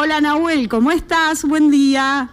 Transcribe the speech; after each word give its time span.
Hola 0.00 0.20
Nahuel, 0.20 0.68
¿cómo 0.68 0.92
estás? 0.92 1.44
Buen 1.44 1.72
día. 1.72 2.28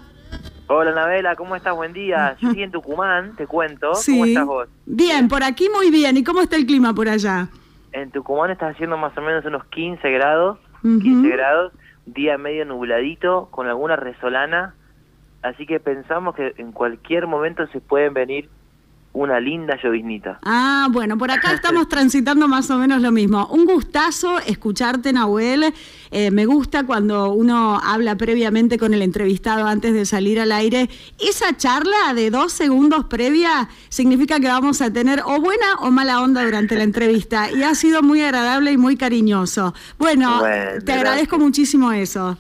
Hola 0.68 0.92
Nabela, 0.92 1.36
¿cómo 1.36 1.56
estás? 1.56 1.76
Buen 1.76 1.94
día. 1.94 2.38
Yo 2.40 2.50
estoy 2.50 2.62
en 2.62 2.70
Tucumán, 2.70 3.36
te 3.38 3.48
cuento. 3.48 3.96
Sí. 3.96 4.12
¿Cómo 4.12 4.26
estás 4.26 4.46
vos? 4.46 4.70
Bien, 4.86 5.28
por 5.28 5.44
aquí 5.44 5.68
muy 5.74 5.90
bien. 5.90 6.16
¿Y 6.16 6.24
cómo 6.24 6.42
está 6.42 6.58
el 6.58 6.68
clima 6.68 6.94
por 6.94 7.10
allá? 7.10 7.48
En 7.92 8.12
Tucumán 8.12 8.52
está 8.52 8.68
haciendo 8.68 8.98
más 8.98 9.18
o 9.18 9.22
menos 9.22 9.44
unos 9.46 9.66
15 9.66 10.12
grados, 10.12 10.60
Ujú. 10.84 11.00
15 11.00 11.28
grados, 11.28 11.74
día 12.06 12.38
medio 12.38 12.66
nubladito, 12.66 13.48
con 13.50 13.68
alguna 13.68 13.96
resolana, 13.96 14.76
así 15.42 15.66
que 15.66 15.80
pensamos 15.80 16.36
que 16.36 16.54
en 16.60 16.72
cualquier 16.72 17.26
momento 17.26 17.66
se 17.74 17.82
pueden 17.82 18.14
venir 18.14 18.48
una 19.16 19.40
linda 19.40 19.78
lloviznita. 19.82 20.40
Ah, 20.44 20.88
bueno, 20.92 21.18
por 21.18 21.32
acá 21.32 21.54
estamos 21.54 21.88
transitando 21.88 22.48
más 22.48 22.70
o 22.70 22.78
menos 22.78 23.02
lo 23.02 23.12
mismo. 23.12 23.48
Un 23.48 23.66
gustazo 23.66 24.40
escucharte, 24.40 25.14
Nahuel. 25.14 25.74
Eh, 26.12 26.32
me 26.32 26.46
gusta 26.46 26.86
cuando 26.86 27.32
uno 27.32 27.80
habla 27.82 28.16
previamente 28.18 28.78
con 28.78 28.94
el 28.94 29.02
entrevistado 29.02 29.66
antes 29.68 29.94
de 29.94 30.06
salir 30.06 30.40
al 30.40 30.52
aire. 30.52 30.90
Esa 31.20 31.56
charla 31.56 32.14
de 32.14 32.30
dos 32.30 32.52
segundos 32.52 33.06
previa 33.06 33.70
significa 33.90 34.40
que 34.40 34.48
vamos 34.48 34.82
a 34.82 34.92
tener 34.92 35.22
o 35.26 35.40
buena 35.40 35.76
o 35.80 35.92
mala 35.92 36.22
onda 36.22 36.44
durante 36.44 36.76
la 36.76 36.84
entrevista. 36.84 37.50
Y 37.52 37.64
ha 37.64 37.74
sido 37.74 38.04
muy 38.04 38.22
agradable 38.22 38.74
y 38.74 38.78
muy 38.78 38.98
cariñoso. 38.98 39.74
Bueno, 39.98 40.40
Bueno, 40.42 40.56
te 40.56 40.72
gracias. 40.80 40.98
agradezco 40.98 41.40
muchísimo 41.40 41.92
eso. 41.94 42.38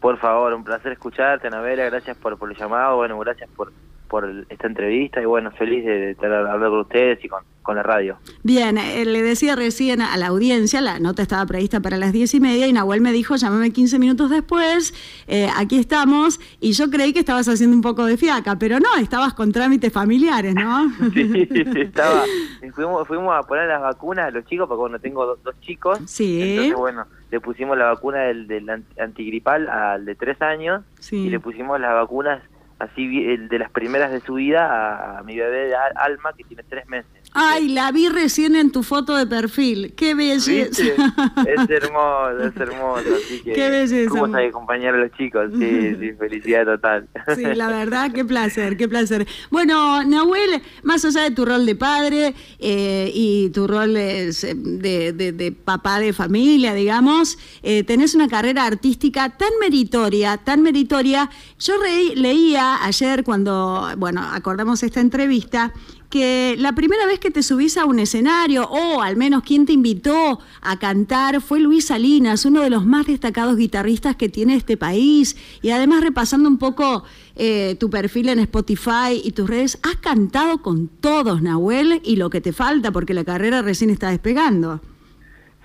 Por 0.00 0.18
favor, 0.18 0.52
un 0.54 0.64
placer 0.64 0.92
escucharte, 0.92 1.48
Nabela, 1.50 1.84
gracias 1.84 2.16
por, 2.16 2.36
por 2.38 2.50
el 2.50 2.56
llamado, 2.58 2.96
bueno, 2.96 3.18
gracias 3.18 3.48
por, 3.56 3.72
por 4.08 4.46
esta 4.48 4.66
entrevista 4.66 5.20
y 5.20 5.24
bueno, 5.24 5.50
feliz 5.52 5.84
de, 5.84 6.10
estar 6.12 6.32
hablando 6.32 6.70
con 6.70 6.80
ustedes 6.80 7.24
y 7.24 7.28
con, 7.28 7.42
con 7.62 7.76
la 7.76 7.82
radio. 7.82 8.16
Bien, 8.42 8.78
eh, 8.78 9.04
le 9.04 9.22
decía 9.22 9.56
recién 9.56 10.00
a 10.02 10.16
la 10.16 10.28
audiencia, 10.28 10.80
la 10.80 10.98
nota 11.00 11.22
estaba 11.22 11.44
prevista 11.46 11.80
para 11.80 11.96
las 11.96 12.12
diez 12.12 12.32
y 12.34 12.40
media 12.40 12.66
y 12.66 12.72
Nahuel 12.72 13.00
me 13.00 13.12
dijo, 13.12 13.34
llámame 13.36 13.70
15 13.72 13.98
minutos 13.98 14.30
después, 14.30 14.94
eh, 15.26 15.48
aquí 15.56 15.78
estamos, 15.78 16.38
y 16.60 16.72
yo 16.72 16.90
creí 16.90 17.12
que 17.12 17.18
estabas 17.20 17.48
haciendo 17.48 17.74
un 17.74 17.82
poco 17.82 18.04
de 18.04 18.16
fiaca, 18.16 18.56
pero 18.58 18.78
no, 18.78 18.94
estabas 19.00 19.34
con 19.34 19.50
trámites 19.52 19.92
familiares, 19.92 20.54
¿no? 20.54 20.92
Sí, 21.14 21.48
estaba, 21.76 22.22
fuimos, 22.74 23.08
fuimos 23.08 23.34
a 23.34 23.42
poner 23.42 23.66
las 23.68 23.80
vacunas 23.80 24.26
a 24.26 24.30
los 24.30 24.44
chicos, 24.44 24.68
porque 24.68 24.80
bueno, 24.80 24.98
tengo 24.98 25.26
do- 25.26 25.38
dos 25.42 25.58
chicos, 25.60 25.98
Sí. 26.06 26.40
entonces 26.42 26.74
bueno, 26.74 27.06
le 27.30 27.40
pusimos 27.40 27.76
la 27.76 27.86
vacuna 27.86 28.20
del, 28.24 28.46
del 28.46 28.68
anti- 28.70 29.00
antigripal 29.00 29.68
al 29.68 30.04
de 30.04 30.14
tres 30.14 30.40
años 30.42 30.82
Sí. 31.00 31.16
y 31.26 31.30
le 31.30 31.40
pusimos 31.40 31.80
las 31.80 31.94
vacunas 31.94 32.42
así 32.78 33.24
el 33.24 33.48
de 33.48 33.58
las 33.58 33.70
primeras 33.70 34.12
de 34.12 34.20
su 34.20 34.34
vida 34.34 34.66
a, 34.66 35.18
a 35.18 35.22
mi 35.22 35.36
bebé 35.36 35.66
de 35.68 35.74
Al- 35.74 36.12
Alma 36.12 36.32
que 36.36 36.44
tiene 36.44 36.62
tres 36.68 36.86
meses. 36.88 37.10
Ay, 37.36 37.68
la 37.68 37.90
vi 37.90 38.08
recién 38.08 38.54
en 38.54 38.70
tu 38.70 38.82
foto 38.84 39.16
de 39.16 39.26
perfil, 39.26 39.94
qué 39.96 40.14
belleza. 40.14 40.50
¿Viste? 40.52 40.94
Es 41.46 41.68
hermoso, 41.70 42.38
es 42.44 42.56
hermoso, 42.56 43.04
así 43.16 43.42
que 43.42 43.52
Qué 43.52 43.70
belleza. 43.70 44.08
¿cómo 44.10 44.36
hay 44.36 44.46
acompañar 44.48 44.94
a 44.94 44.98
los 44.98 45.12
chicos? 45.12 45.50
Sí, 45.58 45.96
sí, 45.98 46.12
felicidad 46.18 46.64
total. 46.64 47.08
Sí, 47.34 47.42
la 47.44 47.68
verdad, 47.78 48.12
qué 48.12 48.24
placer, 48.24 48.76
qué 48.76 48.88
placer. 48.88 49.26
Bueno, 49.50 50.02
Nahuel, 50.04 50.62
más 50.84 51.04
allá 51.04 51.22
de 51.22 51.30
tu 51.32 51.44
rol 51.44 51.66
de 51.66 51.74
padre 51.74 52.34
eh, 52.60 53.10
y 53.12 53.50
tu 53.50 53.66
rol 53.66 53.96
eh, 53.96 54.30
de, 54.54 55.12
de- 55.12 55.32
de 55.32 55.52
papá 55.52 55.98
de 55.98 56.12
familia, 56.12 56.72
digamos, 56.74 57.36
eh, 57.62 57.82
tenés 57.84 58.14
una 58.14 58.28
carrera 58.28 58.64
artística 58.66 59.30
tan 59.36 59.50
meritoria, 59.60 60.36
tan 60.36 60.62
meritoria. 60.62 61.28
Yo 61.58 61.74
reí- 61.82 62.14
leía 62.14 62.63
ayer 62.82 63.24
cuando, 63.24 63.88
bueno, 63.98 64.22
acordamos 64.22 64.82
esta 64.82 65.00
entrevista, 65.00 65.72
que 66.10 66.54
la 66.58 66.74
primera 66.74 67.06
vez 67.06 67.18
que 67.18 67.30
te 67.30 67.42
subís 67.42 67.76
a 67.76 67.86
un 67.86 67.98
escenario, 67.98 68.68
o 68.70 69.02
al 69.02 69.16
menos 69.16 69.42
quien 69.42 69.66
te 69.66 69.72
invitó 69.72 70.38
a 70.60 70.78
cantar, 70.78 71.40
fue 71.40 71.58
Luis 71.60 71.86
Salinas, 71.86 72.44
uno 72.44 72.60
de 72.60 72.70
los 72.70 72.86
más 72.86 73.06
destacados 73.06 73.56
guitarristas 73.56 74.14
que 74.14 74.28
tiene 74.28 74.54
este 74.54 74.76
país. 74.76 75.36
Y 75.60 75.70
además, 75.70 76.02
repasando 76.02 76.48
un 76.48 76.58
poco 76.58 77.04
eh, 77.34 77.76
tu 77.80 77.90
perfil 77.90 78.28
en 78.28 78.38
Spotify 78.38 79.20
y 79.24 79.32
tus 79.32 79.50
redes, 79.50 79.78
has 79.82 79.96
cantado 79.96 80.62
con 80.62 80.88
todos, 80.88 81.42
Nahuel, 81.42 82.00
y 82.04 82.16
lo 82.16 82.30
que 82.30 82.40
te 82.40 82.52
falta, 82.52 82.92
porque 82.92 83.12
la 83.12 83.24
carrera 83.24 83.62
recién 83.62 83.90
está 83.90 84.10
despegando. 84.10 84.80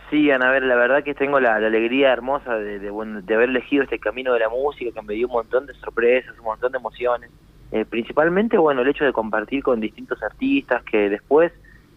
Sí, 0.09 0.31
Anabel, 0.31 0.67
la 0.67 0.75
verdad 0.75 1.03
que 1.03 1.13
tengo 1.13 1.39
la, 1.39 1.59
la 1.59 1.67
alegría 1.67 2.11
hermosa 2.11 2.55
de, 2.55 2.79
de, 2.79 2.91
de 3.23 3.35
haber 3.35 3.49
elegido 3.49 3.83
este 3.83 3.99
camino 3.99 4.33
de 4.33 4.39
la 4.39 4.49
música 4.49 4.91
que 4.91 5.05
me 5.05 5.13
dio 5.13 5.27
un 5.27 5.33
montón 5.33 5.67
de 5.67 5.73
sorpresas, 5.75 6.37
un 6.39 6.45
montón 6.45 6.71
de 6.71 6.79
emociones. 6.79 7.29
Eh, 7.71 7.85
principalmente, 7.85 8.57
bueno, 8.57 8.81
el 8.81 8.87
hecho 8.87 9.05
de 9.05 9.13
compartir 9.13 9.61
con 9.61 9.79
distintos 9.79 10.21
artistas 10.23 10.83
que 10.83 11.09
después 11.09 11.51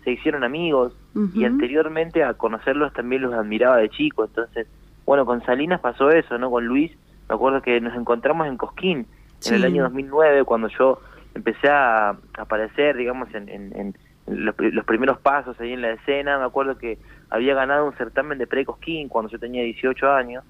se 0.04 0.10
hicieron 0.10 0.44
amigos 0.44 0.92
y 1.40 1.44
anteriormente 1.46 2.22
a 2.22 2.34
conocerlos 2.34 2.92
también 2.92 3.22
los 3.22 3.32
admiraba 3.32 3.78
de 3.78 3.88
chico. 3.88 4.24
Entonces, 4.24 4.66
bueno, 5.06 5.24
con 5.24 5.42
Salinas 5.46 5.80
pasó 5.80 6.10
eso, 6.10 6.36
¿no? 6.36 6.50
Con 6.50 6.66
Luis, 6.66 6.92
me 7.28 7.34
acuerdo 7.34 7.62
que 7.62 7.80
nos 7.80 7.94
encontramos 7.96 8.46
en 8.46 8.58
Cosquín 8.58 9.06
en 9.46 9.54
el 9.54 9.64
año 9.64 9.82
2009 9.84 10.44
cuando 10.44 10.68
yo 10.68 11.00
empecé 11.34 11.68
a 11.70 12.10
aparecer, 12.36 12.96
digamos, 12.98 13.32
en, 13.34 13.48
en- 13.48 13.72
en 13.74 13.94
los, 14.27 14.55
los 14.59 14.84
primeros 14.84 15.19
pasos 15.19 15.59
ahí 15.60 15.72
en 15.72 15.83
la 15.83 15.93
escena. 15.93 16.38
Me 16.38 16.44
acuerdo 16.44 16.78
que 16.78 16.99
había 17.31 17.55
ganado 17.55 17.87
un 17.87 17.94
certamen 17.94 18.38
de 18.38 18.47
pre-Cosquín 18.47 19.09
cuando 19.09 19.31
yo 19.31 19.38
tenía 19.38 19.62
18 19.62 20.12
años 20.12 20.44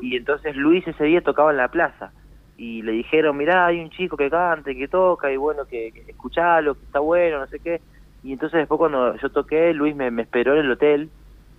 y 0.00 0.16
entonces 0.16 0.56
Luis 0.56 0.86
ese 0.86 1.04
día 1.04 1.20
tocaba 1.20 1.50
en 1.50 1.58
la 1.58 1.68
plaza 1.68 2.12
y 2.56 2.82
le 2.82 2.92
dijeron, 2.92 3.36
mirá, 3.36 3.66
hay 3.66 3.80
un 3.80 3.90
chico 3.90 4.16
que 4.16 4.30
canta 4.30 4.70
y 4.70 4.76
que 4.76 4.88
toca 4.88 5.32
y 5.32 5.36
bueno, 5.36 5.64
que, 5.66 5.92
que 5.92 6.10
escuchalo, 6.10 6.74
que 6.74 6.84
está 6.84 7.00
bueno, 7.00 7.40
no 7.40 7.46
sé 7.48 7.58
qué. 7.58 7.80
Y 8.22 8.32
entonces 8.32 8.58
después 8.58 8.78
cuando 8.78 9.16
yo 9.16 9.30
toqué, 9.30 9.74
Luis 9.74 9.96
me, 9.96 10.10
me 10.10 10.22
esperó 10.22 10.54
en 10.54 10.60
el 10.66 10.70
hotel 10.70 11.10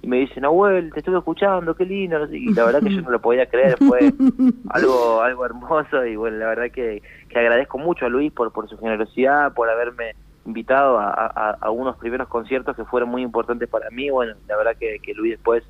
y 0.01 0.07
me 0.07 0.17
dice, 0.17 0.41
Nahuel, 0.41 0.91
te 0.91 0.99
estuve 0.99 1.17
escuchando, 1.17 1.75
qué 1.75 1.85
lindo. 1.85 2.19
no 2.19 2.27
sé, 2.27 2.37
Y 2.37 2.53
la 2.53 2.65
verdad 2.65 2.81
que 2.81 2.93
yo 2.93 3.01
no 3.01 3.09
lo 3.09 3.21
podía 3.21 3.45
creer, 3.45 3.77
fue 3.77 3.99
algo 4.69 5.21
algo 5.21 5.45
hermoso 5.45 6.05
y 6.05 6.15
bueno, 6.15 6.37
la 6.37 6.47
verdad 6.47 6.71
que, 6.71 7.01
que 7.29 7.39
agradezco 7.39 7.77
mucho 7.77 8.05
a 8.05 8.09
Luis 8.09 8.31
por, 8.31 8.51
por 8.51 8.69
su 8.69 8.77
generosidad, 8.77 9.53
por 9.53 9.69
haberme 9.69 10.13
invitado 10.45 10.99
a, 10.99 11.09
a, 11.09 11.57
a 11.59 11.69
unos 11.71 11.97
primeros 11.97 12.27
conciertos 12.27 12.75
que 12.75 12.85
fueron 12.85 13.09
muy 13.09 13.21
importantes 13.21 13.69
para 13.69 13.89
mí. 13.89 14.09
Bueno, 14.09 14.33
la 14.47 14.57
verdad 14.57 14.75
que, 14.79 14.99
que 15.01 15.13
Luis 15.13 15.31
después 15.31 15.63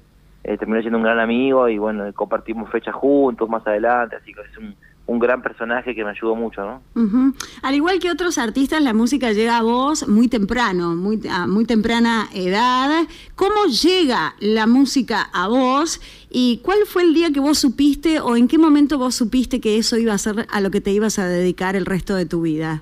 eh, 0.43 0.57
terminó 0.57 0.81
siendo 0.81 0.97
un 0.97 1.03
gran 1.03 1.19
amigo 1.19 1.69
y 1.69 1.77
bueno, 1.77 2.11
compartimos 2.13 2.69
fechas 2.69 2.95
juntos 2.95 3.47
más 3.49 3.65
adelante, 3.65 4.15
así 4.15 4.33
que 4.33 4.41
es 4.41 4.57
un, 4.57 4.75
un 5.05 5.19
gran 5.19 5.41
personaje 5.41 5.93
que 5.93 6.03
me 6.03 6.11
ayudó 6.11 6.35
mucho, 6.35 6.61
¿no? 6.61 7.33
Al 7.61 7.75
igual 7.75 7.99
que 7.99 8.09
otros 8.09 8.37
artistas, 8.37 8.81
la 8.81 8.93
música 8.93 9.31
llega 9.31 9.57
a 9.57 9.61
vos 9.61 10.07
muy 10.07 10.27
temprano, 10.27 10.95
muy, 10.95 11.21
a 11.29 11.45
muy 11.45 11.65
temprana 11.65 12.27
edad. 12.33 13.05
¿Cómo 13.35 13.65
llega 13.65 14.33
la 14.39 14.65
música 14.65 15.29
a 15.33 15.47
vos 15.47 16.01
y 16.29 16.61
cuál 16.63 16.79
fue 16.87 17.03
el 17.03 17.13
día 17.13 17.31
que 17.31 17.39
vos 17.39 17.59
supiste 17.59 18.19
o 18.21 18.35
en 18.35 18.47
qué 18.47 18.57
momento 18.57 18.97
vos 18.97 19.15
supiste 19.15 19.59
que 19.61 19.77
eso 19.77 19.97
iba 19.97 20.13
a 20.13 20.17
ser 20.17 20.47
a 20.49 20.61
lo 20.61 20.71
que 20.71 20.81
te 20.81 20.91
ibas 20.91 21.19
a 21.19 21.27
dedicar 21.27 21.75
el 21.75 21.85
resto 21.85 22.15
de 22.15 22.25
tu 22.25 22.41
vida? 22.41 22.81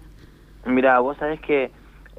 Mira, 0.66 1.00
vos 1.00 1.18
sabés 1.18 1.42
que 1.42 1.72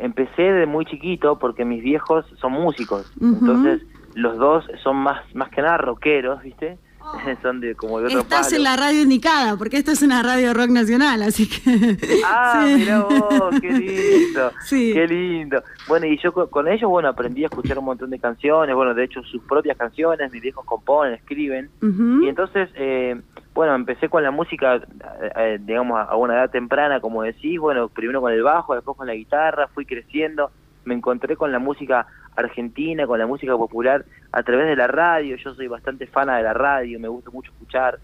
empecé 0.04 0.42
de 0.42 0.66
muy 0.66 0.84
chiquito 0.86 1.38
porque 1.38 1.64
mis 1.64 1.82
viejos 1.82 2.24
son 2.40 2.52
músicos, 2.52 3.10
entonces 3.20 3.82
los 4.14 4.36
dos 4.36 4.64
son 4.82 4.96
más 4.96 5.22
más 5.34 5.48
que 5.50 5.62
nada 5.62 5.78
rockeros, 5.78 6.42
¿viste? 6.42 6.78
son 7.42 7.60
de 7.60 7.74
como 7.74 7.98
de 7.98 8.06
otro 8.06 8.20
Estás 8.20 8.46
palo. 8.46 8.56
en 8.58 8.62
la 8.62 8.76
radio 8.76 9.02
indicada, 9.02 9.56
porque 9.56 9.76
esta 9.76 9.90
es 9.92 10.02
una 10.02 10.22
radio 10.22 10.54
rock 10.54 10.68
nacional, 10.70 11.22
así 11.22 11.48
que... 11.48 11.96
Ah, 12.24 12.64
Sí. 12.68 12.74
mirá 12.76 13.00
vos, 13.00 13.54
qué 13.60 13.72
lindo, 13.72 14.52
Sí. 14.64 14.92
qué 14.94 15.06
lindo. 15.08 15.62
Bueno, 15.88 16.06
y 16.06 16.16
yo 16.22 16.32
co- 16.32 16.48
con, 16.48 16.68
ellos, 16.68 16.88
bueno, 16.88 17.08
aprendí 17.08 17.42
a 17.42 17.46
escuchar 17.46 17.76
un 17.78 17.86
montón 17.86 18.10
de 18.10 18.18
canciones, 18.20 18.74
bueno, 18.76 18.94
de 18.94 19.02
hecho 19.04 19.20
sus 19.24 19.42
propias 19.42 19.76
canciones, 19.76 20.32
mis 20.32 20.42
viejos 20.42 20.64
componen, 20.64 21.14
escriben, 21.14 21.70
Ujú. 21.82 22.22
y 22.24 22.28
entonces, 22.28 22.68
eh, 22.76 23.20
bueno, 23.54 23.74
empecé 23.74 24.08
con 24.08 24.22
la 24.22 24.30
música, 24.30 24.76
eh, 24.76 25.32
eh, 25.36 25.58
digamos, 25.60 26.00
a 26.08 26.16
una 26.16 26.34
edad 26.34 26.50
temprana, 26.50 27.00
como 27.00 27.22
decís, 27.22 27.58
bueno, 27.60 27.88
primero 27.88 28.20
con 28.20 28.32
el 28.32 28.42
bajo, 28.42 28.74
después 28.74 28.96
con 28.96 29.06
la 29.06 29.14
guitarra, 29.14 29.68
fui 29.68 29.84
creciendo, 29.84 30.50
me 30.84 30.94
encontré 30.94 31.36
con 31.36 31.52
la 31.52 31.58
música 31.58 32.06
argentina, 32.34 33.06
con 33.06 33.18
la 33.18 33.26
música 33.26 33.54
popular 33.56 34.06
a 34.32 34.42
través 34.42 34.66
de 34.66 34.76
la 34.76 34.86
radio, 34.86 35.36
yo 35.36 35.54
soy 35.54 35.66
bastante 35.66 36.06
fana 36.06 36.38
de 36.38 36.44
la 36.44 36.54
radio, 36.54 36.98
me 36.98 37.08
gusta 37.08 37.30
mucho 37.30 37.52
escuchar, 37.52 37.98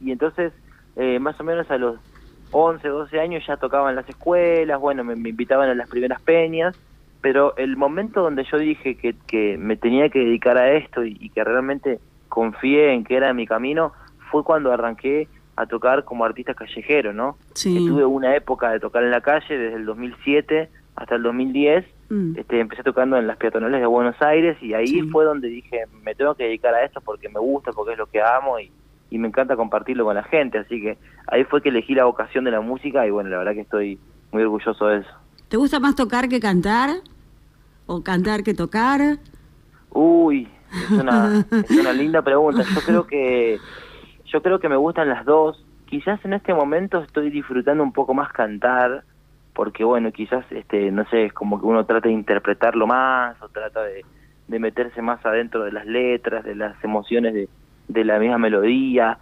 y 0.00 0.12
entonces, 0.12 0.52
eh, 0.94 1.18
más 1.18 1.38
o 1.40 1.44
menos 1.44 1.68
a 1.70 1.78
los 1.78 1.98
11, 2.52 2.86
12 2.86 3.18
años 3.18 3.44
ya 3.44 3.56
tocaba 3.56 3.90
en 3.90 3.96
las 3.96 4.08
escuelas, 4.08 4.78
bueno, 4.78 5.02
me, 5.02 5.14
invitaban 5.14 5.68
a 5.68 5.74
las 5.74 5.88
primeras 5.88 6.22
peñas, 6.22 6.78
pero 7.20 7.56
el 7.56 7.76
momento 7.76 8.22
donde 8.22 8.44
yo 8.44 8.58
dije 8.58 8.94
que, 8.96 9.14
que 9.26 9.56
me 9.58 9.76
tenía 9.76 10.08
que 10.10 10.20
dedicar 10.20 10.58
a 10.58 10.72
esto 10.72 11.04
y 11.04 11.28
que 11.30 11.42
realmente 11.42 11.98
confié 12.28 12.92
en 12.94 13.04
que 13.04 13.16
era 13.16 13.32
mi 13.32 13.46
camino, 13.46 13.92
fue 14.32 14.42
cuando 14.42 14.72
arranqué 14.72 15.28
a 15.54 15.66
tocar 15.66 16.04
como 16.04 16.24
artista 16.24 16.54
callejero, 16.54 17.12
¿no? 17.12 17.36
Sí. 17.54 17.76
Tuve 17.86 18.04
una 18.04 18.34
época 18.34 18.70
de 18.72 18.80
tocar 18.80 19.04
en 19.04 19.10
la 19.12 19.20
calle 19.20 19.56
desde 19.56 19.76
el 19.76 19.84
2007 19.86 20.68
hasta 20.96 21.14
el 21.14 21.22
2010, 21.22 21.84
Mm. 22.10 22.36
este, 22.38 22.60
empecé 22.60 22.82
tocando 22.82 23.16
en 23.16 23.26
las 23.26 23.38
peatonales 23.38 23.80
de 23.80 23.86
Buenos 23.86 24.20
Aires 24.20 24.58
y 24.62 24.74
ahí 24.74 24.86
Sí. 24.86 25.02
fue 25.10 25.24
donde 25.24 25.48
dije, 25.48 25.84
me 26.02 26.14
tengo 26.14 26.34
que 26.34 26.44
dedicar 26.44 26.74
a 26.74 26.84
esto 26.84 27.00
porque 27.00 27.28
me 27.30 27.38
gusta, 27.40 27.72
porque 27.72 27.92
es 27.92 27.98
lo 27.98 28.04
que 28.06 28.20
amo 28.20 28.58
y, 28.60 28.70
y 29.08 29.16
me 29.18 29.28
encanta 29.28 29.56
compartirlo 29.56 30.04
con 30.04 30.14
la 30.16 30.22
gente, 30.24 30.58
así 30.58 30.78
que 30.82 30.98
ahí 31.28 31.44
fue 31.44 31.62
que 31.62 31.70
elegí 31.70 31.94
la 31.94 32.04
vocación 32.04 32.44
de 32.44 32.50
la 32.50 32.60
música 32.60 33.06
y 33.06 33.10
bueno, 33.10 33.30
la 33.30 33.38
verdad 33.38 33.54
que 33.54 33.60
estoy 33.62 33.98
muy 34.30 34.42
orgulloso 34.42 34.86
de 34.88 34.98
eso. 34.98 35.10
¿Te 35.48 35.56
gusta 35.56 35.80
más 35.80 35.94
tocar 35.94 36.28
que 36.28 36.38
cantar? 36.40 36.90
¿O 37.86 38.02
cantar 38.02 38.42
que 38.42 38.52
tocar? 38.52 39.00
Uy, 39.90 40.48
es 40.70 40.90
una, 40.90 41.46
es 41.50 41.70
una 41.78 41.92
linda 41.92 42.20
pregunta. 42.22 42.62
Yo 42.74 42.80
creo 42.84 43.06
que 43.06 43.58
yo 44.32 44.42
creo 44.42 44.58
que 44.58 44.68
me 44.68 44.76
gustan 44.76 45.08
las 45.08 45.24
dos. 45.24 45.64
Quizás 45.86 46.24
en 46.24 46.32
este 46.32 46.54
momento 46.54 47.00
estoy 47.02 47.30
disfrutando 47.30 47.82
un 47.82 47.92
poco 47.92 48.14
más 48.14 48.32
cantar, 48.32 49.04
porque 49.52 49.84
bueno, 49.84 50.10
quizás, 50.10 50.44
este 50.50 50.90
no 50.90 51.04
sé, 51.10 51.26
es 51.26 51.32
como 51.32 51.60
que 51.60 51.66
uno 51.66 51.84
trata 51.84 52.08
de 52.08 52.14
interpretarlo 52.14 52.86
más 52.86 53.40
o 53.42 53.48
trata 53.48 53.82
de, 53.82 54.04
de 54.48 54.58
meterse 54.58 55.02
más 55.02 55.24
adentro 55.26 55.64
de 55.64 55.72
las 55.72 55.86
letras, 55.86 56.44
de 56.44 56.54
las 56.54 56.82
emociones 56.82 57.34
de, 57.34 57.48
de 57.88 58.04
la 58.04 58.18
misma 58.18 58.38
melodía. 58.38 59.18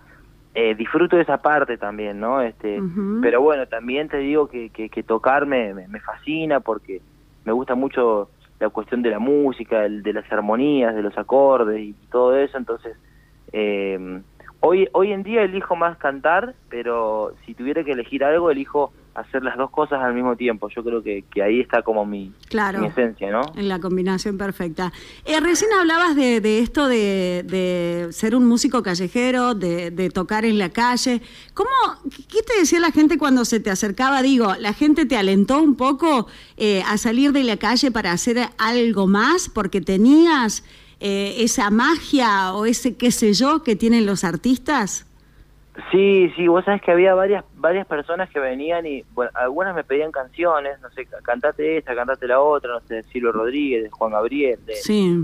Eh, 0.54 0.74
disfruto 0.74 1.16
de 1.16 1.22
esa 1.22 1.38
parte 1.38 1.76
también, 1.76 2.18
¿no? 2.18 2.40
Este, 2.42 2.80
Pero 3.22 3.40
bueno, 3.40 3.66
también 3.66 4.08
te 4.08 4.18
digo 4.18 4.48
que, 4.48 4.70
que, 4.70 4.88
que 4.88 5.02
tocar 5.02 5.46
me, 5.46 5.74
me, 5.74 6.00
fascina 6.00 6.58
porque 6.58 7.00
me 7.44 7.52
gusta 7.52 7.76
mucho 7.76 8.30
la 8.58 8.68
cuestión 8.68 9.00
de 9.02 9.10
la 9.10 9.20
música, 9.20 9.84
el, 9.84 10.02
de 10.02 10.12
las 10.12 10.30
armonías, 10.32 10.94
de 10.94 11.02
los 11.02 11.16
acordes 11.16 11.80
y 11.80 11.92
todo 12.10 12.36
eso, 12.36 12.58
entonces 12.58 12.96
eh, 13.52 14.20
hoy, 14.60 14.88
hoy 14.92 15.12
en 15.12 15.22
día 15.22 15.42
elijo 15.42 15.76
más 15.76 15.98
cantar, 15.98 16.54
pero 16.68 17.34
si 17.44 17.54
tuviera 17.54 17.84
que 17.84 17.92
elegir 17.92 18.24
algo, 18.24 18.50
elijo 18.50 18.92
hacer 19.14 19.42
las 19.42 19.56
dos 19.56 19.70
cosas 19.70 20.00
al 20.02 20.14
mismo 20.14 20.36
tiempo. 20.36 20.68
Yo 20.68 20.84
creo 20.84 21.02
que, 21.02 21.24
que 21.32 21.42
ahí 21.42 21.60
está 21.60 21.82
como 21.82 22.06
mi, 22.06 22.32
mi, 22.78 22.86
esencia, 22.86 23.30
¿no? 23.30 23.42
En 23.56 23.68
la 23.68 23.80
combinación 23.80 24.38
perfecta. 24.38 24.92
Eh, 25.24 25.40
recién 25.40 25.70
hablabas 25.72 26.16
de, 26.16 26.40
de 26.40 26.60
esto 26.60 26.86
de, 26.86 27.44
de, 27.46 28.12
ser 28.12 28.34
un 28.36 28.46
músico 28.46 28.82
callejero, 28.82 29.54
de, 29.54 29.90
de, 29.90 30.10
tocar 30.10 30.44
en 30.44 30.58
la 30.58 30.70
calle. 30.70 31.20
¿Cómo, 31.54 31.68
¿Qué 32.28 32.42
te 32.42 32.58
decía 32.58 32.80
la 32.80 32.92
gente 32.92 33.18
cuando 33.18 33.44
se 33.44 33.60
te 33.60 33.70
acercaba? 33.70 34.22
Digo, 34.22 34.54
¿la 34.58 34.72
gente 34.72 35.06
te 35.06 35.16
alentó 35.16 35.60
un 35.60 35.74
poco 35.74 36.28
eh, 36.56 36.82
a 36.86 36.96
salir 36.96 37.32
de 37.32 37.44
la 37.44 37.56
calle 37.56 37.90
para 37.90 38.12
hacer 38.12 38.38
algo 38.58 39.06
más? 39.06 39.48
Porque 39.48 39.80
tenías 39.80 40.64
eh, 41.00 41.36
esa 41.38 41.70
magia 41.70 42.52
o 42.54 42.66
ese 42.66 42.96
qué 42.96 43.10
sé 43.10 43.32
yo 43.32 43.62
que 43.62 43.74
tienen 43.74 44.06
los 44.06 44.22
artistas. 44.22 45.06
Sí, 45.90 46.30
sí, 46.36 46.46
vos 46.48 46.64
sabés 46.64 46.82
que 46.82 46.90
había 46.90 47.14
varias 47.14 47.44
varias 47.54 47.86
personas 47.86 48.28
que 48.30 48.40
venían 48.40 48.84
y 48.86 49.04
bueno, 49.14 49.30
algunas 49.34 49.74
me 49.74 49.84
pedían 49.84 50.12
canciones, 50.12 50.80
no 50.80 50.90
sé, 50.90 51.06
cantate 51.22 51.78
esta, 51.78 51.94
cantate 51.94 52.26
la 52.26 52.40
otra, 52.40 52.72
no 52.72 52.80
sé, 52.80 52.96
de 52.96 53.02
Silvio 53.04 53.32
Rodríguez, 53.32 53.84
de 53.84 53.90
Juan 53.90 54.12
Gabriel, 54.12 54.58
de, 54.66 54.74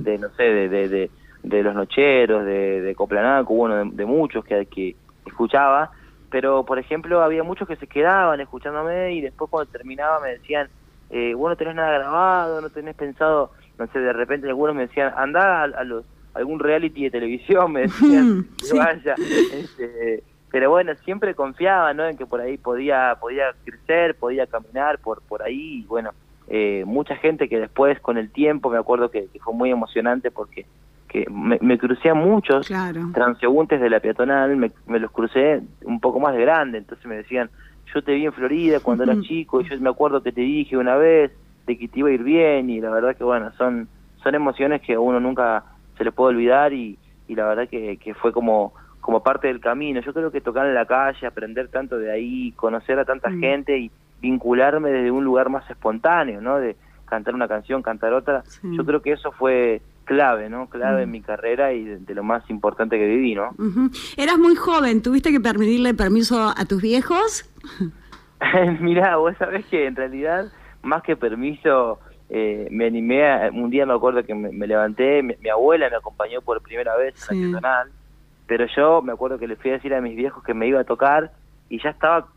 de 0.02 0.18
no 0.18 0.30
sé, 0.30 0.44
de, 0.44 0.88
de, 0.88 1.10
de, 1.42 1.62
Los 1.62 1.74
Nocheros, 1.74 2.44
de, 2.44 2.80
de 2.80 2.94
Coplanaco, 2.94 3.54
bueno, 3.54 3.90
de, 3.90 4.06
muchos 4.06 4.44
que, 4.44 4.66
que 4.66 4.96
escuchaba, 5.26 5.90
pero 6.30 6.64
por 6.64 6.78
ejemplo 6.78 7.22
había 7.22 7.42
muchos 7.42 7.68
que 7.68 7.76
se 7.76 7.86
quedaban 7.86 8.40
escuchándome 8.40 9.14
y 9.14 9.20
después 9.20 9.50
cuando 9.50 9.70
terminaba 9.70 10.20
me 10.20 10.30
decían, 10.30 10.68
eh, 11.10 11.34
vos 11.34 11.50
no 11.50 11.56
tenés 11.56 11.74
nada 11.74 11.98
grabado, 11.98 12.60
no 12.60 12.70
tenés 12.70 12.94
pensado, 12.94 13.50
no 13.78 13.86
sé, 13.88 13.98
de 13.98 14.12
repente 14.12 14.48
algunos 14.48 14.74
me 14.74 14.86
decían, 14.86 15.12
andá 15.16 15.64
a, 15.64 15.84
los 15.84 16.04
algún 16.34 16.58
reality 16.60 17.04
de 17.04 17.10
televisión, 17.10 17.72
me 17.72 17.80
decían, 17.82 18.46
vaya, 18.74 19.14
este, 19.16 20.22
pero 20.50 20.70
bueno, 20.70 20.94
siempre 21.04 21.34
confiaba, 21.34 21.94
¿no? 21.94 22.06
En 22.06 22.16
que 22.16 22.26
por 22.26 22.40
ahí 22.40 22.58
podía 22.58 23.16
podía 23.20 23.54
crecer, 23.64 24.14
podía 24.14 24.46
caminar 24.46 24.98
por 24.98 25.22
por 25.22 25.42
ahí, 25.42 25.80
y 25.80 25.86
bueno, 25.86 26.12
eh, 26.48 26.84
mucha 26.86 27.16
gente 27.16 27.48
que 27.48 27.58
después 27.58 27.98
con 28.00 28.18
el 28.18 28.30
tiempo, 28.30 28.70
me 28.70 28.78
acuerdo 28.78 29.10
que, 29.10 29.28
fue 29.42 29.54
muy 29.54 29.70
emocionante 29.70 30.30
porque 30.30 30.66
que 31.08 31.26
me, 31.30 31.78
crucé 31.78 32.10
a 32.10 32.14
muchos 32.14 32.68
transeúntes 33.14 33.80
de 33.80 33.90
la 33.90 34.00
peatonal, 34.00 34.56
me, 34.56 34.70
los 34.98 35.10
crucé 35.10 35.62
un 35.84 36.00
poco 36.00 36.20
más 36.20 36.34
de 36.34 36.42
grande, 36.42 36.78
entonces 36.78 37.06
me 37.06 37.16
decían, 37.16 37.48
yo 37.94 38.02
te 38.02 38.12
vi 38.12 38.26
en 38.26 38.32
Florida 38.32 38.80
cuando 38.80 39.04
era 39.04 39.20
chico 39.22 39.60
y 39.60 39.68
yo 39.68 39.80
me 39.80 39.88
acuerdo 39.88 40.22
que 40.22 40.32
te 40.32 40.40
dije 40.40 40.76
una 40.76 40.96
vez 40.96 41.32
de 41.66 41.78
que 41.78 41.88
te 41.88 42.00
iba 42.00 42.08
a 42.08 42.12
ir 42.12 42.22
bien 42.22 42.70
y 42.70 42.80
la 42.80 42.90
verdad 42.90 43.16
que 43.16 43.24
bueno, 43.24 43.52
son 43.58 43.88
son 44.22 44.34
emociones 44.34 44.82
que 44.82 44.94
a 44.94 45.00
uno 45.00 45.20
nunca 45.20 45.64
se 45.96 46.04
le 46.04 46.12
puede 46.12 46.34
olvidar 46.34 46.72
y, 46.72 46.98
y 47.28 47.34
la 47.34 47.46
verdad 47.46 47.68
que, 47.68 47.96
que 47.96 48.14
fue 48.14 48.32
como 48.32 48.72
como 49.06 49.22
parte 49.22 49.46
del 49.46 49.60
camino. 49.60 50.00
Yo 50.00 50.12
creo 50.12 50.32
que 50.32 50.40
tocar 50.40 50.66
en 50.66 50.74
la 50.74 50.84
calle, 50.84 51.28
aprender 51.28 51.68
tanto 51.68 51.96
de 51.96 52.10
ahí, 52.10 52.50
conocer 52.56 52.98
a 52.98 53.04
tanta 53.04 53.30
mm. 53.30 53.38
gente 53.38 53.78
y 53.78 53.90
vincularme 54.20 54.90
desde 54.90 55.12
un 55.12 55.24
lugar 55.24 55.48
más 55.48 55.68
espontáneo, 55.70 56.40
¿no? 56.40 56.58
De 56.58 56.74
cantar 57.04 57.36
una 57.36 57.46
canción, 57.46 57.82
cantar 57.82 58.12
otra. 58.12 58.42
Yo 58.64 58.84
creo 58.84 59.00
que 59.02 59.12
eso 59.12 59.30
fue 59.30 59.80
clave, 60.04 60.48
¿no? 60.48 60.68
Clave 60.68 61.02
en 61.02 61.08
mm. 61.08 61.12
mi 61.12 61.20
carrera 61.20 61.72
y 61.72 61.84
de, 61.84 62.14
lo 62.14 62.24
más 62.24 62.50
importante 62.50 62.98
que 62.98 63.06
viví, 63.06 63.36
¿no? 63.36 63.54
Eras 64.16 64.38
muy 64.38 64.56
joven, 64.56 65.00
¿tuviste 65.02 65.30
que 65.30 65.38
pedirle 65.38 65.94
permiso 65.94 66.52
a 66.56 66.64
tus 66.64 66.82
viejos? 66.82 67.48
Mirá, 68.80 69.18
vos 69.18 69.36
sabés 69.38 69.64
que 69.66 69.86
en 69.86 69.94
realidad, 69.94 70.46
más 70.86 71.02
que 71.02 71.16
permiso, 71.16 71.98
eh, 72.28 72.68
me 72.70 72.86
animé, 72.86 73.30
a, 73.30 73.50
un 73.52 73.70
día 73.70 73.86
me 73.86 73.94
acuerdo 73.94 74.24
que 74.24 74.34
me, 74.34 74.66
levanté, 74.66 75.22
mi, 75.22 75.48
abuela 75.48 75.90
me 75.90 75.96
acompañó 75.96 76.40
por 76.42 76.60
primera 76.62 76.96
vez 76.96 77.14
en 77.30 77.52
la 77.52 77.60
nacional 77.60 77.90
pero 78.46 78.66
yo 78.74 79.02
me 79.02 79.12
acuerdo 79.12 79.38
que 79.38 79.48
le 79.48 79.56
fui 79.56 79.70
a 79.70 79.74
decir 79.74 79.92
a 79.94 80.00
mis 80.00 80.16
viejos 80.16 80.42
que 80.44 80.54
me 80.54 80.68
iba 80.68 80.80
a 80.80 80.84
tocar 80.84 81.32
y 81.68 81.82
ya 81.82 81.90
estaba 81.90 82.28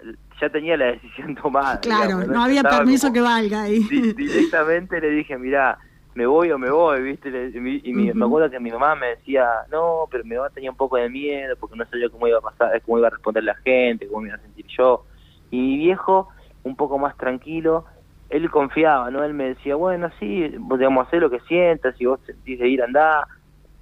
ya 0.42 0.50
tenía 0.50 0.78
la 0.78 0.86
decisión 0.86 1.36
tomada. 1.42 1.80
Claro, 1.82 2.24
no, 2.26 2.44
había 2.44 2.64
permiso 2.64 3.12
que 3.12 3.22
valga 3.22 3.64
ahí. 3.64 3.80
Directamente 4.16 5.00
le 5.02 5.10
dije, 5.10 5.38
mira, 5.38 5.78
me 6.16 6.26
voy 6.26 6.52
o 6.52 6.58
me 6.58 6.72
voy, 6.72 7.02
¿viste? 7.04 7.30
Y 7.54 7.60
me 7.94 8.26
acuerdo 8.26 8.50
que 8.50 8.60
mi 8.60 8.72
mamá 8.72 8.96
me 8.96 9.08
decía, 9.08 9.48
no, 9.70 10.06
pero 10.10 10.24
mi 10.24 10.36
mamá 10.36 10.50
tenía 10.50 10.72
un 10.72 10.78
poco 10.78 10.98
de 10.98 11.10
miedo 11.10 11.56
porque 11.60 11.76
no 11.76 11.86
sabía 11.86 12.10
cómo 12.10 12.28
iba 12.28 12.40
a 12.40 12.42
pasar, 12.42 12.82
cómo 12.82 12.98
iba 12.98 13.08
a 13.08 13.12
responder 13.12 13.44
la 13.44 13.56
gente, 13.56 14.08
cómo 14.08 14.22
me 14.22 14.30
iba 14.30 14.38
a 14.38 14.42
sentir 14.42 14.66
yo. 14.76 15.06
Y 15.52 15.58
mi 15.60 15.78
viejo, 15.78 16.30
un 16.64 16.76
poco 16.76 16.98
más 16.98 17.18
tranquilo, 17.18 17.86
él 18.30 18.50
confiaba, 18.52 19.10
¿no? 19.12 19.24
Él 19.24 19.34
me 19.34 19.50
decía, 19.50 19.76
bueno, 19.76 20.10
sí, 20.20 20.56
podemos 20.68 21.08
hacer 21.08 21.22
lo 21.22 21.30
que 21.30 21.40
sientas, 21.42 21.96
si 21.98 22.06
vos 22.06 22.20
sentís 22.26 22.60
de 22.60 22.68
ir, 22.68 22.84
andá 22.84 23.28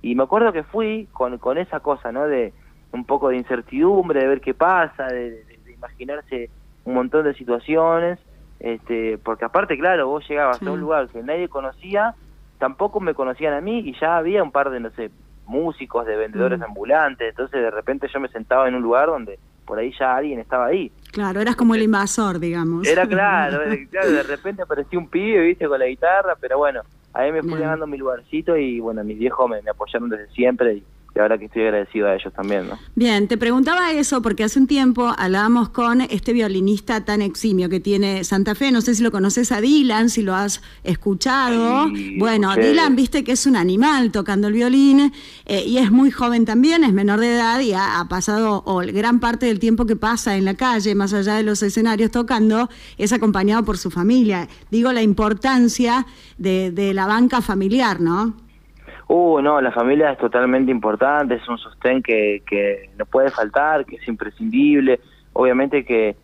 y 0.01 0.15
me 0.15 0.23
acuerdo 0.23 0.53
que 0.53 0.63
fui 0.63 1.07
con, 1.11 1.38
con 1.38 1.57
esa 1.57 1.79
cosa, 1.79 2.11
¿no? 2.11 2.27
De 2.27 2.53
un 2.91 3.05
poco 3.05 3.29
de 3.29 3.38
incertidumbre, 3.38 4.21
de 4.21 4.27
ver 4.27 4.41
qué 4.41 4.53
pasa, 4.53 5.07
de, 5.07 5.44
imaginarse 5.73 6.49
un 6.85 6.95
montón 6.95 7.25
de 7.25 7.33
situaciones, 7.33 8.19
este, 8.59 9.17
porque 9.19 9.45
aparte, 9.45 9.77
claro, 9.77 10.07
vos 10.07 10.27
llegabas 10.27 10.61
a 10.61 10.71
un 10.71 10.79
lugar 10.79 11.07
que 11.09 11.21
nadie 11.21 11.49
conocía, 11.49 12.15
tampoco 12.57 12.99
me 12.99 13.13
conocían 13.13 13.53
a 13.53 13.61
mí 13.61 13.79
y 13.79 13.99
ya 13.99 14.17
había 14.17 14.41
un 14.41 14.51
par 14.51 14.69
de, 14.69 14.79
no 14.79 14.89
sé, 14.91 15.11
músicos, 15.45 16.05
de 16.05 16.15
vendedores 16.15 16.59
mm. 16.59 16.63
ambulantes, 16.63 17.29
entonces 17.29 17.61
de 17.61 17.69
repente 17.69 18.07
yo 18.11 18.19
me 18.19 18.29
sentaba 18.29 18.67
en 18.67 18.75
un 18.75 18.81
lugar 18.81 19.07
donde 19.07 19.38
por 19.65 19.77
ahí 19.77 19.94
ya 19.99 20.15
alguien 20.15 20.39
estaba 20.39 20.67
ahí. 20.67 20.91
Claro, 21.12 21.42
eras 21.42 21.56
como 21.56 21.75
el 21.75 21.83
invasor, 21.83 22.39
digamos. 22.39 22.88
Era 22.88 23.06
claro, 23.07 23.59
claro 23.89 24.12
de 24.12 24.24
repente 24.24 24.62
apareció 24.62 25.00
un 25.00 25.09
pibe, 25.09 25.42
viste, 25.42 25.68
con 25.68 25.80
la 25.80 25.88
guitarra, 25.88 26.36
pero 26.39 26.57
bueno, 26.57 26.81
ahí 27.13 27.31
me 27.31 27.42
fui 27.42 27.59
ganando 27.59 27.88
mi 27.88 27.98
lugarcito 27.98 28.56
y 28.57 28.80
bueno, 28.80 29.04
mis 29.04 29.18
viejos 29.18 29.50
me, 29.50 29.62
me 29.62 29.71
apoyaron 29.71 30.09
desde 30.09 30.27
siempre 30.30 30.75
y 30.75 30.83
la 31.17 31.23
verdad 31.23 31.39
que 31.39 31.45
estoy 31.45 31.63
agradecido 31.63 32.07
a 32.07 32.15
ellos 32.15 32.31
también, 32.31 32.67
¿no? 32.67 32.77
Bien, 32.93 33.27
te 33.27 33.37
preguntaba 33.37 33.91
eso 33.91 34.21
porque 34.21 34.43
hace 34.43 34.59
un 34.59 34.67
tiempo 34.67 35.13
hablábamos 35.17 35.69
con 35.69 36.01
este 36.01 36.31
violinista 36.31 37.06
tan 37.06 37.23
eximio 37.23 37.69
que 37.69 37.80
tiene 37.80 38.23
Santa 38.23 38.53
Fe, 38.53 38.71
no 38.71 38.81
sé 38.81 38.94
si 38.94 39.01
lo 39.01 39.11
conoces 39.11 39.51
a 39.51 39.59
Dylan, 39.59 40.11
si 40.11 40.21
lo 40.21 40.35
has 40.35 40.61
escuchado. 40.83 41.87
bueno, 42.19 42.56
Dylan, 42.56 42.95
viste 42.95 43.23
que 43.23 43.31
es 43.31 43.47
un 43.47 43.56
animal 43.56 44.11
tocando 44.11 44.47
el 44.47 44.53
violín 44.53 45.11
eh, 45.45 45.63
y 45.65 45.80
es 45.80 45.92
muy 45.92 46.11
joven 46.11 46.45
también, 46.45 46.83
es 46.83 46.94
menor 46.94 47.19
de 47.19 47.33
edad 47.33 47.59
y 47.61 47.73
ha, 47.73 48.06
pasado, 48.07 48.63
gran 48.94 49.19
parte 49.19 49.47
del 49.47 49.57
tiempo 49.57 49.87
que 49.87 49.95
pasa 49.95 50.37
en 50.37 50.45
la 50.45 50.53
calle, 50.53 50.94
más 50.94 51.13
allá 51.13 51.33
de 51.33 51.44
los 51.44 51.63
escenarios 51.63 52.11
tocando, 52.11 52.69
es 52.99 53.11
acompañado 53.11 53.63
por 53.63 53.80
su 53.80 53.89
familia. 53.89 54.47
Digo, 54.69 54.94
la 54.94 55.01
importancia 55.01 56.06
de, 56.37 56.69
de 56.69 56.94
la 56.94 57.07
banca 57.07 57.42
familiar, 57.42 57.99
¿no? 57.99 58.46
Uh, 59.07 59.40
no, 59.42 59.61
la 59.61 59.71
familia 59.71 60.11
es 60.11 60.18
totalmente 60.18 60.69
importante, 60.69 61.35
es 61.35 61.47
un 61.47 61.57
sostén 61.57 62.04
que, 62.04 62.44
que 62.45 62.90
no 62.97 63.06
puede 63.06 63.30
faltar, 63.30 63.85
que 63.85 63.95
es 63.95 64.07
imprescindible. 64.07 64.99
Obviamente 65.33 65.85
que, 65.85 66.16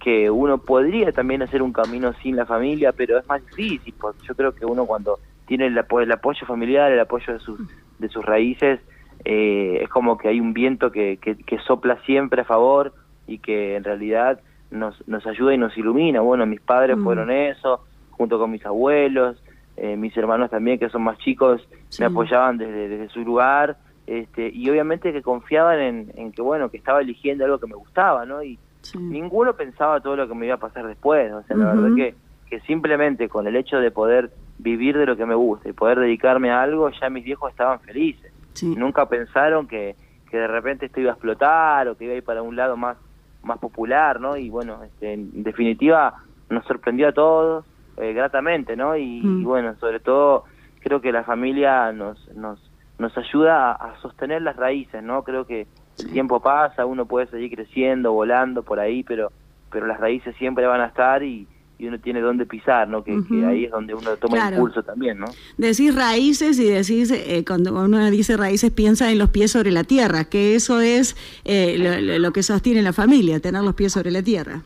que 0.00 0.30
uno 0.30 0.58
podría 0.58 1.12
también 1.12 1.42
hacer 1.42 1.62
un 1.62 1.72
camino 1.72 2.12
sin 2.22 2.36
la 2.36 2.46
familia, 2.46 2.92
pero 2.92 3.18
es 3.18 3.26
más 3.28 3.44
difícil. 3.46 3.94
Porque 4.00 4.26
yo 4.26 4.34
creo 4.34 4.54
que 4.54 4.64
uno 4.64 4.86
cuando 4.86 5.18
tiene 5.46 5.66
el, 5.66 5.78
apoyo, 5.78 6.04
el 6.04 6.12
apoyo 6.12 6.46
familiar, 6.46 6.90
el 6.90 7.00
apoyo 7.00 7.34
de 7.34 7.38
sus, 7.38 7.60
de 7.98 8.08
sus 8.08 8.24
raíces, 8.24 8.80
eh, 9.24 9.80
es 9.82 9.88
como 9.90 10.16
que 10.16 10.28
hay 10.28 10.40
un 10.40 10.54
viento 10.54 10.90
que, 10.90 11.18
que, 11.18 11.58
sopla 11.60 11.98
siempre 12.04 12.40
a 12.40 12.44
favor 12.44 12.92
y 13.26 13.38
que 13.38 13.76
en 13.76 13.84
realidad 13.84 14.40
nos, 14.70 15.06
nos 15.06 15.26
ayuda 15.26 15.54
y 15.54 15.58
nos 15.58 15.76
ilumina. 15.76 16.20
Bueno, 16.20 16.46
mis 16.46 16.60
padres 16.60 16.96
mm. 16.96 17.04
fueron 17.04 17.30
eso, 17.30 17.84
junto 18.10 18.38
con 18.38 18.50
mis 18.50 18.64
abuelos, 18.66 19.42
eh, 19.76 19.96
mis 19.96 20.16
hermanos 20.16 20.50
también, 20.50 20.78
que 20.78 20.88
son 20.88 21.02
más 21.02 21.18
chicos, 21.18 21.66
me 21.98 22.06
apoyaban 22.06 22.58
desde, 22.58 22.88
desde 22.88 23.08
su 23.08 23.20
lugar, 23.20 23.76
este, 24.06 24.50
y 24.52 24.68
obviamente 24.68 25.12
que 25.12 25.22
confiaban 25.22 25.80
en, 25.80 26.32
que, 26.32 26.42
bueno, 26.42 26.70
que 26.70 26.76
estaba 26.76 27.00
eligiendo 27.00 27.44
algo 27.44 27.58
que 27.58 27.66
me 27.66 27.74
gustaba, 27.74 28.26
¿no? 28.26 28.42
Y 28.42 28.58
ninguno 28.98 29.54
pensaba 29.54 30.00
todo 30.00 30.16
lo 30.16 30.28
que 30.28 30.34
me 30.34 30.46
iba 30.46 30.56
a 30.56 30.58
pasar 30.58 30.86
después, 30.86 31.32
o 31.32 31.42
sea, 31.44 31.56
la 31.56 31.72
verdad 31.72 31.94
que, 31.94 32.14
que 32.50 32.60
simplemente 32.60 33.28
con 33.28 33.46
el 33.46 33.56
hecho 33.56 33.78
de 33.78 33.90
poder 33.90 34.30
vivir 34.58 34.98
de 34.98 35.06
lo 35.06 35.16
que 35.16 35.26
me 35.26 35.34
gusta 35.34 35.68
y 35.68 35.72
poder 35.72 35.98
dedicarme 36.00 36.50
a 36.50 36.62
algo, 36.62 36.90
ya 36.90 37.10
mis 37.10 37.24
viejos 37.24 37.50
estaban 37.50 37.80
felices. 37.80 38.32
Nunca 38.62 39.08
pensaron 39.08 39.66
que, 39.66 39.96
que 40.30 40.36
de 40.36 40.46
repente 40.46 40.86
esto 40.86 41.00
iba 41.00 41.10
a 41.10 41.14
explotar 41.14 41.88
o 41.88 41.96
que 41.96 42.04
iba 42.04 42.14
a 42.14 42.16
ir 42.16 42.24
para 42.24 42.42
un 42.42 42.54
lado 42.54 42.76
más, 42.76 42.96
más 43.42 43.58
popular, 43.58 44.20
¿no? 44.20 44.36
Y 44.36 44.50
bueno, 44.50 44.82
este, 44.84 45.14
en 45.14 45.42
definitiva 45.42 46.14
nos 46.50 46.64
sorprendió 46.66 47.08
a 47.08 47.12
todos, 47.12 47.64
eh, 47.96 48.12
gratamente, 48.12 48.76
¿no? 48.76 48.96
Y, 48.96 49.20
mm. 49.22 49.44
bueno, 49.44 49.76
sobre 49.80 50.00
todo 50.00 50.44
creo 50.80 51.00
que 51.00 51.12
la 51.12 51.24
familia 51.24 51.92
nos, 51.92 52.18
nos, 52.34 52.58
nos 52.98 53.16
ayuda 53.16 53.72
a, 53.72 54.00
sostener 54.00 54.42
las 54.42 54.56
raíces, 54.56 55.02
¿no? 55.02 55.22
Creo 55.22 55.46
que, 55.46 55.66
el 55.98 56.10
tiempo 56.10 56.40
pasa, 56.40 56.86
uno 56.86 57.04
puede 57.04 57.26
seguir 57.26 57.54
creciendo, 57.54 58.12
volando 58.12 58.62
por 58.62 58.80
ahí, 58.80 59.02
pero, 59.02 59.30
pero 59.70 59.86
las 59.86 60.00
raíces 60.00 60.34
siempre 60.36 60.66
van 60.66 60.80
a 60.80 60.86
estar 60.86 61.22
y, 61.22 61.46
y 61.82 61.88
uno 61.88 61.98
tiene 61.98 62.20
dónde 62.20 62.46
pisar, 62.46 62.88
¿no? 62.88 63.02
Que, 63.02 63.12
ahí 63.44 63.64
es 63.64 63.70
donde 63.72 63.92
uno 63.92 64.16
toma 64.16 64.50
impulso 64.50 64.84
también, 64.84 65.18
¿no? 65.18 65.26
Decís 65.58 65.92
raíces 65.92 66.58
y 66.60 66.64
decís, 66.64 67.10
eh, 67.10 67.44
cuando 67.44 67.74
uno 67.74 68.08
dice 68.08 68.36
raíces 68.36 68.70
piensa 68.70 69.10
en 69.10 69.18
los 69.18 69.30
pies 69.30 69.50
sobre 69.50 69.72
la 69.72 69.82
tierra, 69.82 70.24
que 70.24 70.54
eso 70.54 70.80
es 70.80 71.16
eh, 71.44 72.18
lo, 72.20 72.32
que 72.32 72.44
sostiene 72.44 72.82
la 72.82 72.92
familia, 72.92 73.40
tener 73.40 73.62
los 73.62 73.74
pies 73.74 73.92
sobre 73.92 74.12
la 74.12 74.22
tierra. 74.22 74.62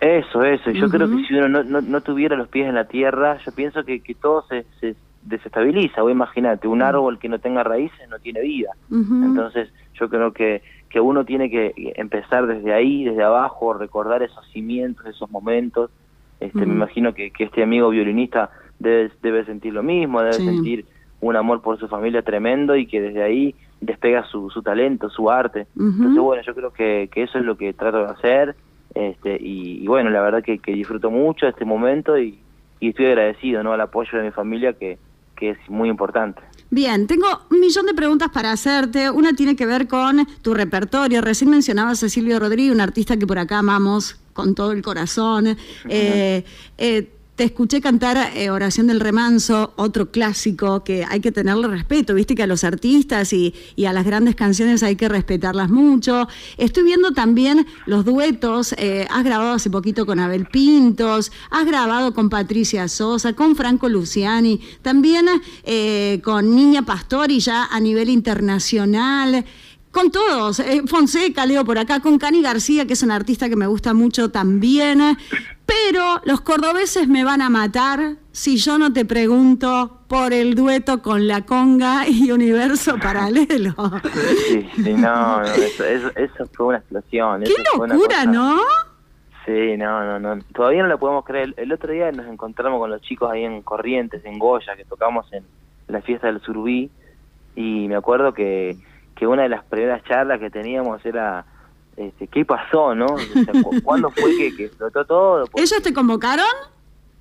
Eso, 0.00 0.42
eso. 0.42 0.70
Yo 0.70 0.88
creo 0.88 1.08
que 1.08 1.24
si 1.24 1.34
uno 1.34 1.62
no, 1.62 1.80
no, 1.80 2.00
tuviera 2.00 2.36
los 2.36 2.48
pies 2.48 2.68
en 2.68 2.74
la 2.74 2.86
tierra, 2.86 3.38
yo 3.44 3.52
pienso 3.52 3.84
que, 3.84 4.00
que 4.00 4.14
todo 4.14 4.44
se, 4.48 4.66
se 4.80 4.96
desestabiliza. 5.22 6.02
O 6.02 6.10
imagínate, 6.10 6.68
un 6.68 6.82
árbol 6.82 7.18
que 7.18 7.28
no 7.28 7.38
tenga 7.38 7.62
raíces 7.62 8.08
no 8.08 8.18
tiene 8.18 8.40
vida. 8.42 8.70
Entonces, 8.90 9.72
yo 9.94 10.08
creo 10.08 10.32
que, 10.32 10.62
que 10.90 11.00
uno 11.00 11.24
tiene 11.24 11.50
que 11.50 11.72
empezar 11.96 12.46
desde 12.46 12.74
ahí, 12.74 13.04
desde 13.04 13.22
abajo, 13.22 13.72
recordar 13.72 14.22
esos 14.22 14.46
cimientos, 14.52 15.06
esos 15.06 15.30
momentos, 15.30 15.90
este, 16.40 16.66
Me 16.66 16.74
imagino 16.74 17.14
que, 17.14 17.30
que, 17.30 17.44
este 17.44 17.62
amigo 17.62 17.88
violinista 17.90 18.50
debe, 18.78 19.10
debe 19.22 19.44
sentir 19.44 19.72
lo 19.72 19.82
mismo, 19.82 20.20
debe 20.20 20.34
sentir 20.34 20.84
un 21.20 21.36
amor 21.36 21.62
por 21.62 21.78
su 21.78 21.88
familia 21.88 22.22
tremendo 22.22 22.76
y 22.76 22.86
que 22.86 23.00
desde 23.00 23.22
ahí 23.22 23.54
despega 23.80 24.24
su, 24.24 24.50
su 24.50 24.62
talento, 24.62 25.08
su 25.08 25.30
arte. 25.30 25.66
Entonces, 25.78 26.20
bueno, 26.20 26.42
yo 26.42 26.54
creo 26.54 26.72
que, 26.72 27.08
que, 27.10 27.22
eso 27.22 27.38
es 27.38 27.44
lo 27.44 27.56
que 27.56 27.72
trato 27.72 27.98
de 27.98 28.12
hacer. 28.12 28.56
Este, 28.94 29.36
y, 29.40 29.86
bueno, 29.86 30.10
la 30.10 30.22
verdad 30.22 30.42
que, 30.42 30.58
que 30.58 30.72
disfruto 30.72 31.10
mucho 31.10 31.46
este 31.46 31.64
momento 31.64 32.18
y, 32.18 32.38
y, 32.80 32.90
estoy 32.90 33.06
agradecido 33.06 33.62
¿no? 33.62 33.72
al 33.72 33.80
apoyo 33.80 34.18
de 34.18 34.24
mi 34.24 34.30
familia 34.30 34.72
que, 34.72 34.98
que 35.36 35.50
es 35.50 35.58
muy 35.68 35.88
importante. 35.88 36.40
Bien, 36.70 37.06
tengo 37.06 37.26
un 37.50 37.60
millón 37.60 37.86
de 37.86 37.94
preguntas 37.94 38.30
para 38.30 38.52
hacerte. 38.52 39.10
Una 39.10 39.32
tiene 39.34 39.56
que 39.56 39.66
ver 39.66 39.86
con 39.86 40.26
tu 40.42 40.54
repertorio. 40.54 41.20
Recién 41.20 41.50
mencionabas 41.50 42.02
a 42.02 42.08
Silvio 42.08 42.38
Rodríguez, 42.38 42.74
un 42.74 42.80
artista 42.80 43.16
que 43.16 43.26
por 43.26 43.38
acá 43.38 43.58
amamos 43.58 44.20
con 44.32 44.54
todo 44.54 44.72
el 44.72 44.82
corazón. 44.82 45.56
Eh, 45.88 46.44
eh, 46.78 47.13
te 47.36 47.44
escuché 47.44 47.80
cantar 47.80 48.32
eh, 48.36 48.50
Oración 48.50 48.86
del 48.86 49.00
Remanso, 49.00 49.72
otro 49.76 50.10
clásico 50.10 50.84
que 50.84 51.04
hay 51.04 51.20
que 51.20 51.32
tenerle 51.32 51.66
respeto, 51.66 52.14
viste 52.14 52.34
que 52.34 52.44
a 52.44 52.46
los 52.46 52.62
artistas 52.62 53.32
y, 53.32 53.54
a 53.84 53.92
las 53.92 54.04
grandes 54.04 54.34
canciones 54.34 54.82
hay 54.82 54.96
que 54.96 55.08
respetarlas 55.08 55.68
mucho. 55.68 56.28
Estoy 56.56 56.84
viendo 56.84 57.12
también 57.12 57.66
los 57.86 58.04
duetos, 58.04 58.74
has 59.10 59.24
grabado 59.24 59.52
hace 59.52 59.68
poquito 59.68 60.06
con 60.06 60.18
Abel 60.20 60.46
Pintos, 60.46 61.32
has 61.50 61.66
grabado 61.66 62.14
con 62.14 62.30
Patricia 62.30 62.88
Sosa, 62.88 63.34
con 63.34 63.56
Franco 63.56 63.88
Luciani, 63.88 64.60
también 64.80 65.26
con 66.22 66.54
Niña 66.54 66.82
Pastor 66.82 67.30
y 67.30 67.40
ya 67.40 67.66
a 67.66 67.78
nivel 67.80 68.08
internacional 68.08 69.44
con 69.94 70.10
todos, 70.10 70.58
eh, 70.58 70.82
Fonseca, 70.86 71.46
leo 71.46 71.64
por 71.64 71.78
acá, 71.78 72.00
con 72.00 72.18
Cani 72.18 72.42
García, 72.42 72.84
que 72.86 72.92
es 72.92 73.02
un 73.02 73.12
artista 73.12 73.48
que 73.48 73.56
me 73.56 73.68
gusta 73.68 73.94
mucho 73.94 74.30
también, 74.30 75.00
pero 75.64 76.20
los 76.24 76.40
cordobeses 76.40 77.08
me 77.08 77.24
van 77.24 77.40
a 77.40 77.48
matar 77.48 78.16
si 78.32 78.56
yo 78.56 78.76
no 78.76 78.92
te 78.92 79.04
pregunto 79.04 80.00
por 80.08 80.32
el 80.32 80.56
dueto 80.56 81.00
con 81.00 81.28
la 81.28 81.46
conga 81.46 82.08
y 82.08 82.32
universo 82.32 82.96
paralelo. 83.02 83.74
Sí, 84.48 84.68
sí, 84.74 84.94
no, 84.94 85.42
eso, 85.42 85.84
eso, 85.84 86.46
fue 86.52 86.66
una 86.66 86.78
explosión. 86.78 87.44
Qué 87.44 87.54
locura, 87.78 88.24
¿no? 88.26 88.60
Sí, 89.46 89.76
no, 89.76 90.18
no, 90.18 90.18
no, 90.18 90.42
todavía 90.52 90.82
no 90.82 90.88
lo 90.88 90.98
podemos 90.98 91.24
creer. 91.24 91.54
El 91.56 91.72
otro 91.72 91.92
día 91.92 92.10
nos 92.10 92.26
encontramos 92.26 92.80
con 92.80 92.90
los 92.90 93.00
chicos 93.00 93.30
ahí 93.30 93.44
en 93.44 93.62
Corrientes, 93.62 94.24
en 94.24 94.38
Goya, 94.40 94.74
que 94.74 94.84
tocamos 94.84 95.32
en 95.32 95.44
la 95.86 96.02
fiesta 96.02 96.26
del 96.26 96.40
Surubí, 96.40 96.90
y 97.54 97.86
me 97.86 97.94
acuerdo 97.94 98.34
que 98.34 98.76
que 99.14 99.26
una 99.26 99.42
de 99.42 99.48
las 99.48 99.64
primeras 99.64 100.02
charlas 100.04 100.40
que 100.40 100.50
teníamos 100.50 101.04
era 101.04 101.44
este, 101.96 102.26
qué 102.26 102.44
pasó, 102.44 102.94
¿no? 102.94 103.06
¿Cuándo 103.84 104.10
fue 104.10 104.36
que, 104.36 104.56
que 104.56 104.64
explotó 104.66 105.04
todo? 105.04 105.44
¿Ellos 105.54 105.82
te 105.82 105.92
convocaron? 105.92 106.46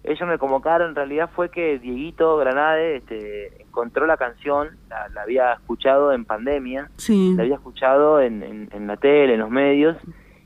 Ellos 0.03 0.27
me 0.27 0.37
convocaron, 0.37 0.89
en 0.89 0.95
realidad 0.95 1.29
fue 1.33 1.49
que 1.49 1.79
Dieguito 1.79 2.35
Granade 2.35 2.97
este, 2.97 3.61
encontró 3.61 4.05
la 4.05 4.17
canción, 4.17 4.71
la, 4.89 5.21
había 5.21 5.53
escuchado 5.53 6.11
en 6.11 6.25
pandemia, 6.25 6.89
sí. 6.97 7.33
la 7.37 7.43
había 7.43 7.55
escuchado 7.55 8.19
en, 8.19 8.43
en, 8.69 8.87
la 8.87 8.97
tele, 8.97 9.35
en 9.35 9.39
los 9.39 9.49
medios, 9.49 9.95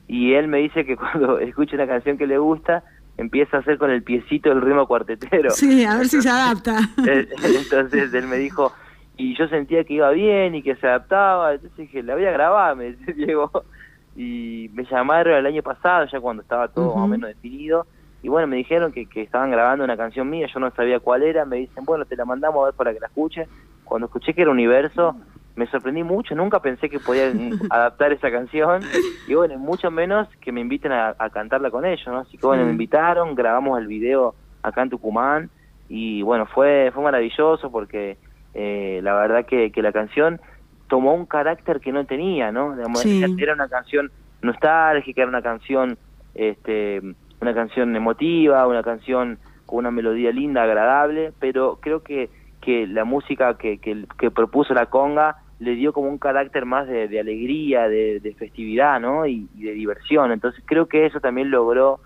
y 0.08 0.34
él 0.34 0.48
me 0.48 0.60
dice 0.60 0.86
que 0.86 0.96
cuando 0.98 1.40
escucha 1.40 1.76
una 1.76 1.88
canción 1.88 2.20
que 2.20 2.28
le 2.28 2.38
gusta, 2.38 2.84
empieza 3.18 3.58
a 3.58 3.60
hacer 3.62 3.80
con 3.80 3.90
el 3.90 4.04
piecito 4.04 4.52
el 4.52 4.62
ritmo 4.62 4.86
cuartetero. 4.86 5.50
Sí, 5.50 5.84
a 5.86 5.98
ver 5.98 6.08
si 6.08 6.22
se 6.22 6.30
adapta. 6.30 6.78
Entonces 6.98 8.14
él 8.14 8.28
me 8.28 8.38
dijo, 8.38 8.74
y 9.18 9.36
yo 9.36 9.48
sentía 9.48 9.84
que 9.84 9.96
iba 9.96 10.12
bien 10.12 10.54
y 10.56 10.62
que 10.62 10.76
se 10.76 10.88
adaptaba, 10.88 11.54
entonces 11.54 11.78
dije, 11.78 12.04
la 12.04 12.14
voy 12.14 12.26
a 12.26 12.32
grabar, 12.32 12.76
me 12.76 12.92
dice 12.92 13.14
Diego, 13.14 13.52
y 14.16 14.70
me 14.74 14.86
llamaron 14.86 15.34
el 15.34 15.46
año 15.46 15.64
pasado, 15.64 16.06
ya 16.06 16.20
cuando 16.20 16.44
estaba 16.44 16.68
todo 16.68 16.96
más 16.96 17.06
o 17.06 17.08
menos 17.08 17.30
definido, 17.30 17.88
y 18.22 18.30
bueno, 18.30 18.48
me 18.48 18.58
dijeron 18.58 18.92
que, 18.92 19.08
que 19.08 19.24
estaban 19.24 19.52
grabando 19.52 19.84
una 19.84 19.98
canción 19.98 20.30
mía, 20.30 20.48
yo 20.54 20.60
no 20.60 20.70
sabía 20.72 21.00
cuál 21.00 21.24
era, 21.24 21.46
me 21.46 21.58
dicen, 21.58 21.84
bueno, 21.84 22.06
te 22.06 22.16
la 22.16 22.26
mandamos 22.26 22.62
a 22.62 22.66
ver 22.66 22.74
para 22.76 22.94
que 22.94 23.00
la 23.00 23.08
escuches, 23.08 23.50
cuando 23.84 24.06
escuché 24.06 24.34
que 24.34 24.44
era 24.44 24.52
Universo, 24.52 25.16
me 25.56 25.66
sorprendí 25.66 26.04
mucho, 26.04 26.36
nunca 26.36 26.60
pensé 26.60 26.88
que 26.88 27.00
podía 27.00 27.32
adaptar 27.72 28.14
esa 28.14 28.30
canción, 28.30 28.84
y 29.28 29.34
bueno, 29.34 29.58
mucho 29.58 29.90
menos 29.90 30.28
que 30.42 30.52
me 30.52 30.62
inviten 30.62 30.92
a, 30.92 31.16
cantarla 31.34 31.72
con 31.72 31.86
ellos, 31.86 32.08
¿no? 32.08 32.20
Así 32.20 32.38
que 32.38 32.46
bueno, 32.46 32.66
me 32.66 32.72
invitaron, 32.72 33.34
grabamos 33.34 33.80
el 33.80 33.88
video 33.88 34.36
acá 34.62 34.84
en 34.84 34.92
Tucumán, 34.92 35.50
y 35.90 36.22
bueno, 36.22 36.46
fue, 36.46 36.92
fue 36.94 37.02
maravilloso 37.02 37.72
porque 37.72 38.18
eh, 38.60 39.02
la 39.04 39.14
verdad 39.14 39.46
que, 39.46 39.72
que 39.72 39.84
la 39.84 39.92
canción 39.92 40.42
tomó 40.88 41.14
un 41.14 41.28
carácter 41.28 41.80
que 41.80 41.92
no 41.92 42.06
tenía, 42.06 42.52
¿no? 42.52 42.74
Era 42.74 43.54
una 43.54 43.68
canción 43.70 44.12
nostálgica, 44.42 45.22
era 45.22 45.30
una 45.30 45.44
canción, 45.44 45.96
este, 46.34 47.02
una 47.40 47.54
canción 47.54 47.96
emotiva, 47.96 48.66
una 48.66 48.82
canción 48.82 49.38
con 49.68 49.78
una 49.80 49.92
melodía 49.92 50.32
linda, 50.32 50.64
agradable, 50.64 51.34
pero 51.40 51.78
creo 51.80 52.02
que, 52.02 52.32
que 52.60 52.88
la 52.88 53.06
música 53.06 53.60
que, 53.60 53.78
que, 53.78 54.32
propuso 54.32 54.74
la 54.74 54.88
conga 54.88 55.36
le 55.60 55.76
dio 55.76 55.94
como 55.94 56.10
un 56.10 56.18
carácter 56.18 56.66
más 56.66 56.88
de, 56.88 57.20
alegría, 57.20 57.88
de, 57.88 58.36
festividad, 58.40 59.00
¿no? 59.00 59.28
Y, 59.28 59.48
y, 59.56 59.66
de 59.66 59.74
diversión. 59.74 60.32
Entonces 60.32 60.64
creo 60.66 60.88
que 60.88 61.06
eso 61.06 61.20
también 61.20 61.52
logró 61.52 62.00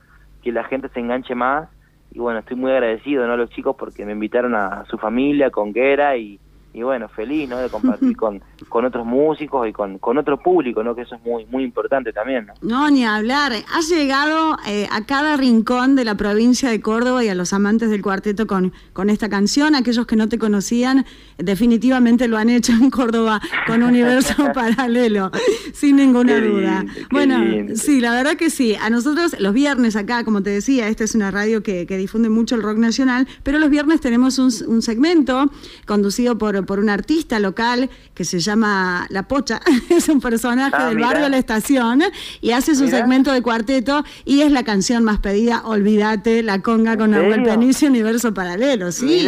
que 0.43 0.51
la 0.51 0.65
gente 0.65 0.89
se 0.89 0.99
enganche 0.99 1.33
más 1.33 1.69
y 2.11 2.19
bueno, 2.19 2.39
estoy 2.39 2.57
muy 2.57 2.71
agradecido 2.71 3.25
¿no? 3.25 3.33
a 3.33 3.37
los 3.37 3.49
chicos 3.51 3.75
porque 3.77 4.05
me 4.05 4.11
invitaron 4.11 4.53
a, 4.55 4.85
su 4.85 4.97
familia 4.97 5.49
con 5.49 5.71
Guera 5.71 6.17
y, 6.17 6.39
y 6.73 6.83
bueno, 6.83 7.09
feliz 7.09 7.49
¿no? 7.49 7.57
de 7.57 7.69
compartir 7.69 8.15
con, 8.15 8.41
con 8.69 8.85
otros 8.85 9.05
músicos 9.05 9.67
y 9.67 9.73
con, 9.73 9.97
con 9.99 10.17
otro 10.17 10.39
público, 10.39 10.83
¿no? 10.83 10.95
que 10.95 11.01
eso 11.01 11.15
es 11.15 11.21
muy 11.23 11.45
muy 11.45 11.63
importante 11.63 12.13
también. 12.13 12.45
No, 12.45 12.53
no 12.61 12.89
ni 12.89 13.05
hablar. 13.05 13.51
Has 13.73 13.89
llegado 13.89 14.57
eh, 14.67 14.87
a 14.91 15.05
cada 15.05 15.37
rincón 15.37 15.95
de 15.95 16.05
la 16.05 16.15
provincia 16.15 16.69
de 16.69 16.81
Córdoba 16.81 17.23
y 17.23 17.29
a 17.29 17.35
los 17.35 17.53
amantes 17.53 17.89
del 17.89 18.01
cuarteto 18.01 18.47
con, 18.47 18.73
con 18.93 19.09
esta 19.09 19.29
canción. 19.29 19.75
Aquellos 19.75 20.05
que 20.07 20.15
no 20.15 20.29
te 20.29 20.37
conocían, 20.37 21.05
definitivamente 21.37 22.27
lo 22.27 22.37
han 22.37 22.49
hecho 22.49 22.71
en 22.73 22.89
Córdoba 22.89 23.41
con 23.67 23.83
Universo 23.91 24.51
Paralelo, 24.53 25.31
sin 25.73 25.97
ninguna 25.97 26.39
duda. 26.39 26.85
bueno, 27.11 27.75
sí, 27.75 27.99
la 27.99 28.13
verdad 28.13 28.35
que 28.35 28.49
sí. 28.49 28.75
A 28.75 28.89
nosotros 28.89 29.35
los 29.39 29.53
viernes 29.53 29.95
acá, 29.95 30.23
como 30.23 30.41
te 30.41 30.49
decía, 30.49 30.87
esta 30.87 31.03
es 31.03 31.15
una 31.15 31.31
radio 31.31 31.63
que, 31.63 31.85
que 31.85 31.97
difunde 31.97 32.29
mucho 32.29 32.55
el 32.55 32.63
rock 32.63 32.77
nacional, 32.77 33.27
pero 33.43 33.59
los 33.59 33.69
viernes 33.69 34.01
tenemos 34.01 34.39
un, 34.39 34.51
un 34.67 34.81
segmento 34.81 35.51
conducido 35.85 36.37
por 36.37 36.60
por 36.65 36.79
un 36.79 36.89
artista 36.89 37.39
local 37.39 37.89
que 38.13 38.25
se 38.25 38.39
llama 38.39 39.07
La 39.09 39.23
Pocha, 39.23 39.59
es 39.89 40.09
un 40.09 40.19
personaje 40.19 40.75
ah, 40.77 40.89
del 40.89 40.99
barrio 40.99 41.23
de 41.23 41.29
La 41.29 41.37
Estación 41.37 42.01
y 42.41 42.51
hace 42.51 42.75
su 42.75 42.87
segmento 42.87 43.31
de 43.31 43.41
cuarteto 43.41 44.03
y 44.25 44.41
es 44.41 44.51
la 44.51 44.63
canción 44.63 45.03
más 45.03 45.19
pedida, 45.19 45.61
Olvídate, 45.65 46.43
la 46.43 46.61
conga 46.61 46.97
con 46.97 47.11
Nahuel 47.11 47.43
Penicio, 47.43 47.87
Universo 47.87 48.33
Paralelo, 48.33 48.91
sí. 48.91 49.27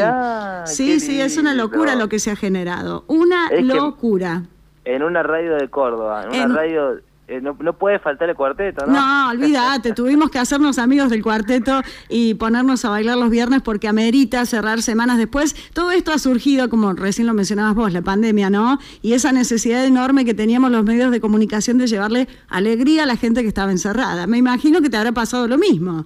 sí, 0.65 0.99
sí, 0.99 1.21
es 1.21 1.37
una 1.37 1.53
locura 1.53 1.95
lo 1.95 2.09
que 2.09 2.19
se 2.19 2.31
ha 2.31 2.35
generado, 2.35 3.05
una 3.07 3.49
locura. 3.61 4.43
En 4.85 5.01
una 5.01 5.23
radio 5.23 5.55
de 5.55 5.69
Córdoba, 5.69 6.25
en 6.25 6.29
una 6.29 6.55
radio 6.55 6.99
eh, 7.27 7.39
no, 7.42 7.56
no, 7.60 7.74
puede 7.74 8.00
faltar 8.00 8.30
el 8.30 8.36
cuarteto, 8.36 8.86
¿no? 8.86 8.94
No, 8.94 9.30
olvídate, 9.30 9.94
tuvimos 9.96 10.30
que 10.30 10.39
hacernos 10.39 10.77
amigos 10.77 11.10
del 11.10 11.24
cuarteto 11.24 11.82
y 12.10 12.34
ponernos 12.34 12.84
a 12.84 12.89
bailar 12.89 13.18
los 13.18 13.30
viernes 13.30 13.62
porque 13.62 13.88
amerita 13.88 14.46
cerrar 14.46 14.82
semanas 14.82 15.18
después. 15.18 15.56
Todo 15.74 15.92
esto 15.92 16.12
ha 16.12 16.20
surgido, 16.20 16.70
como 16.70 16.92
recién 16.94 17.25
lo 17.27 17.34
mencionabas 17.34 17.75
vos, 17.75 17.94
la 17.94 18.01
pandemia, 18.01 18.50
¿no? 18.50 18.77
Y 19.01 19.13
esa 19.13 19.32
necesidad 19.32 19.86
enorme 19.86 20.25
que 20.25 20.34
teníamos 20.34 20.70
los 20.72 20.84
medios 20.84 21.12
de 21.12 21.22
comunicación 21.22 21.77
de 21.77 21.88
llevarle 21.88 22.27
alegría 22.50 23.03
a 23.03 23.06
la 23.06 23.15
gente 23.15 23.42
que 23.42 23.48
estaba 23.48 23.72
encerrada. 23.72 24.27
Me 24.27 24.38
imagino 24.38 24.82
que 24.82 24.89
te 24.89 24.98
habrá 24.98 25.13
pasado 25.13 25.48
lo 25.48 25.58
mismo. 25.58 26.06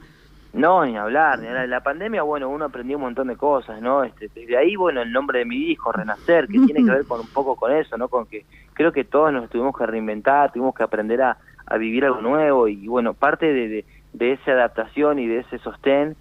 No, 0.57 0.83
ni 0.83 0.97
hablar. 0.97 1.43
En 1.43 1.69
la 1.69 1.81
pandemia, 1.81 2.23
bueno, 2.23 2.49
uno 2.49 2.65
aprendió 2.65 2.97
un 2.97 3.03
montón 3.03 3.27
de 3.27 3.35
cosas, 3.35 3.79
¿no? 3.79 4.03
Este, 4.03 4.27
desde 4.33 4.57
ahí, 4.57 4.75
bueno, 4.75 5.03
el 5.03 5.11
nombre 5.11 5.39
de 5.39 5.45
mi 5.45 5.55
hijo, 5.55 5.91
Renacer, 5.91 6.47
que 6.47 6.59
tiene 6.59 6.83
que 6.83 6.91
ver 6.97 7.05
con 7.05 7.19
un 7.19 7.27
poco 7.27 7.55
con 7.55 7.71
eso, 7.71 7.95
¿no? 7.95 8.07
Con 8.07 8.25
que 8.25 8.45
creo 8.73 8.91
que 8.91 9.03
todos 9.03 9.31
nos 9.31 9.49
tuvimos 9.49 9.77
que 9.77 9.85
reinventar, 9.85 10.51
tuvimos 10.51 10.73
que 10.73 10.83
aprender 10.83 11.21
a, 11.21 11.37
vivir 11.77 12.05
algo 12.05 12.21
nuevo 12.21 12.69
y, 12.69 12.87
bueno, 12.87 13.13
parte 13.13 13.51
de, 13.51 13.83
de, 14.13 14.31
esa 14.31 14.51
adaptación 14.51 15.19
y 15.19 15.27
de 15.27 15.39
ese 15.39 15.57
sostén 15.59 16.15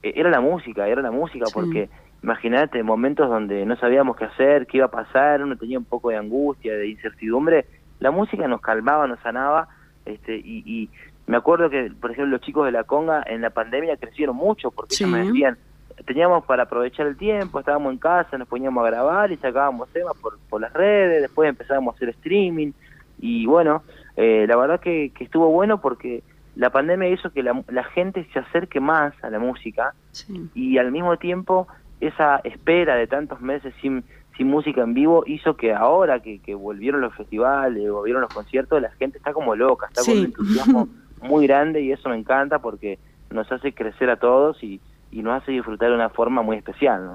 eh, 0.00 0.12
era 0.14 0.30
la 0.30 0.40
música, 0.40 0.86
era 0.86 1.02
la 1.02 1.10
música, 1.10 1.46
porque 1.52 1.90
imagínate, 2.22 2.80
momentos 2.84 3.28
donde 3.28 3.66
no 3.66 3.74
sabíamos 3.74 4.16
qué 4.16 4.26
hacer, 4.26 4.68
qué 4.68 4.76
iba 4.76 4.86
a 4.86 4.90
pasar, 4.92 5.42
uno 5.42 5.56
tenía 5.56 5.76
un 5.76 5.84
poco 5.84 6.10
de 6.10 6.18
angustia, 6.18 6.74
de 6.74 6.86
incertidumbre, 6.86 7.66
la 7.98 8.12
música 8.12 8.46
nos 8.46 8.60
calmaba, 8.60 9.08
nos 9.08 9.18
sanaba, 9.20 9.66
este, 10.04 10.36
y, 10.36 10.62
y 10.64 10.88
me 11.32 11.38
acuerdo 11.38 11.70
que, 11.70 11.90
por 11.98 12.10
ejemplo, 12.10 12.36
los 12.36 12.42
chicos 12.42 12.66
de 12.66 12.72
la 12.72 12.84
conga 12.84 13.24
en 13.26 13.40
la 13.40 13.48
pandemia 13.48 13.96
crecieron 13.96 14.36
mucho 14.36 14.70
porque 14.70 14.94
ellos 14.96 15.08
me 15.08 15.24
decían, 15.24 15.56
teníamos 16.04 16.44
para 16.44 16.64
aprovechar 16.64 17.06
el 17.06 17.16
tiempo, 17.16 17.58
estábamos 17.58 17.90
en 17.90 17.98
casa, 17.98 18.36
nos 18.36 18.46
poníamos 18.46 18.84
a 18.84 18.90
grabar 18.90 19.32
y 19.32 19.38
sacábamos 19.38 19.88
temas 19.88 20.12
por, 20.20 20.38
por 20.50 20.60
las 20.60 20.74
redes, 20.74 21.22
después 21.22 21.48
empezábamos 21.48 21.94
a 21.94 21.96
hacer 21.96 22.10
streaming 22.10 22.72
y 23.18 23.46
bueno, 23.46 23.82
eh, 24.16 24.44
la 24.46 24.56
verdad 24.56 24.78
que, 24.78 25.10
que, 25.16 25.24
estuvo 25.24 25.48
bueno 25.48 25.80
porque 25.80 26.22
la 26.54 26.68
pandemia 26.68 27.08
hizo 27.08 27.30
que 27.30 27.42
la, 27.42 27.64
la 27.68 27.84
gente 27.84 28.28
se 28.34 28.38
acerque 28.38 28.80
más 28.80 29.14
a 29.24 29.30
la 29.30 29.38
música 29.38 29.94
y 30.54 30.76
al 30.76 30.92
mismo 30.92 31.16
tiempo 31.16 31.66
esa 32.00 32.42
espera 32.44 32.94
de 32.96 33.06
tantos 33.06 33.40
meses 33.40 33.72
sin, 33.80 34.04
sin 34.36 34.48
música 34.48 34.82
en 34.82 34.92
vivo 34.92 35.24
hizo 35.26 35.56
que 35.56 35.72
ahora 35.72 36.20
que, 36.20 36.40
que 36.40 36.54
volvieron 36.54 37.00
los 37.00 37.14
festivales, 37.14 37.90
volvieron 37.90 38.20
los 38.20 38.34
conciertos, 38.34 38.82
la 38.82 38.90
gente 38.90 39.16
está 39.16 39.32
como 39.32 39.56
loca, 39.56 39.86
está 39.86 40.02
con 40.04 40.18
un 40.18 40.24
entusiasmo 40.26 40.88
muy 41.22 41.46
grande 41.46 41.82
y 41.82 41.92
eso 41.92 42.08
me 42.08 42.16
encanta 42.16 42.60
porque 42.60 42.98
nos 43.30 43.50
hace 43.50 43.72
crecer 43.72 44.10
a 44.10 44.16
todos 44.16 44.62
y, 44.62 44.80
y 45.12 45.22
nos 45.22 45.42
hace 45.42 45.52
disfrutar 45.52 45.90
de 45.90 45.94
una 45.94 46.08
forma 46.08 46.40
muy 46.42 46.56
especial. 46.56 47.10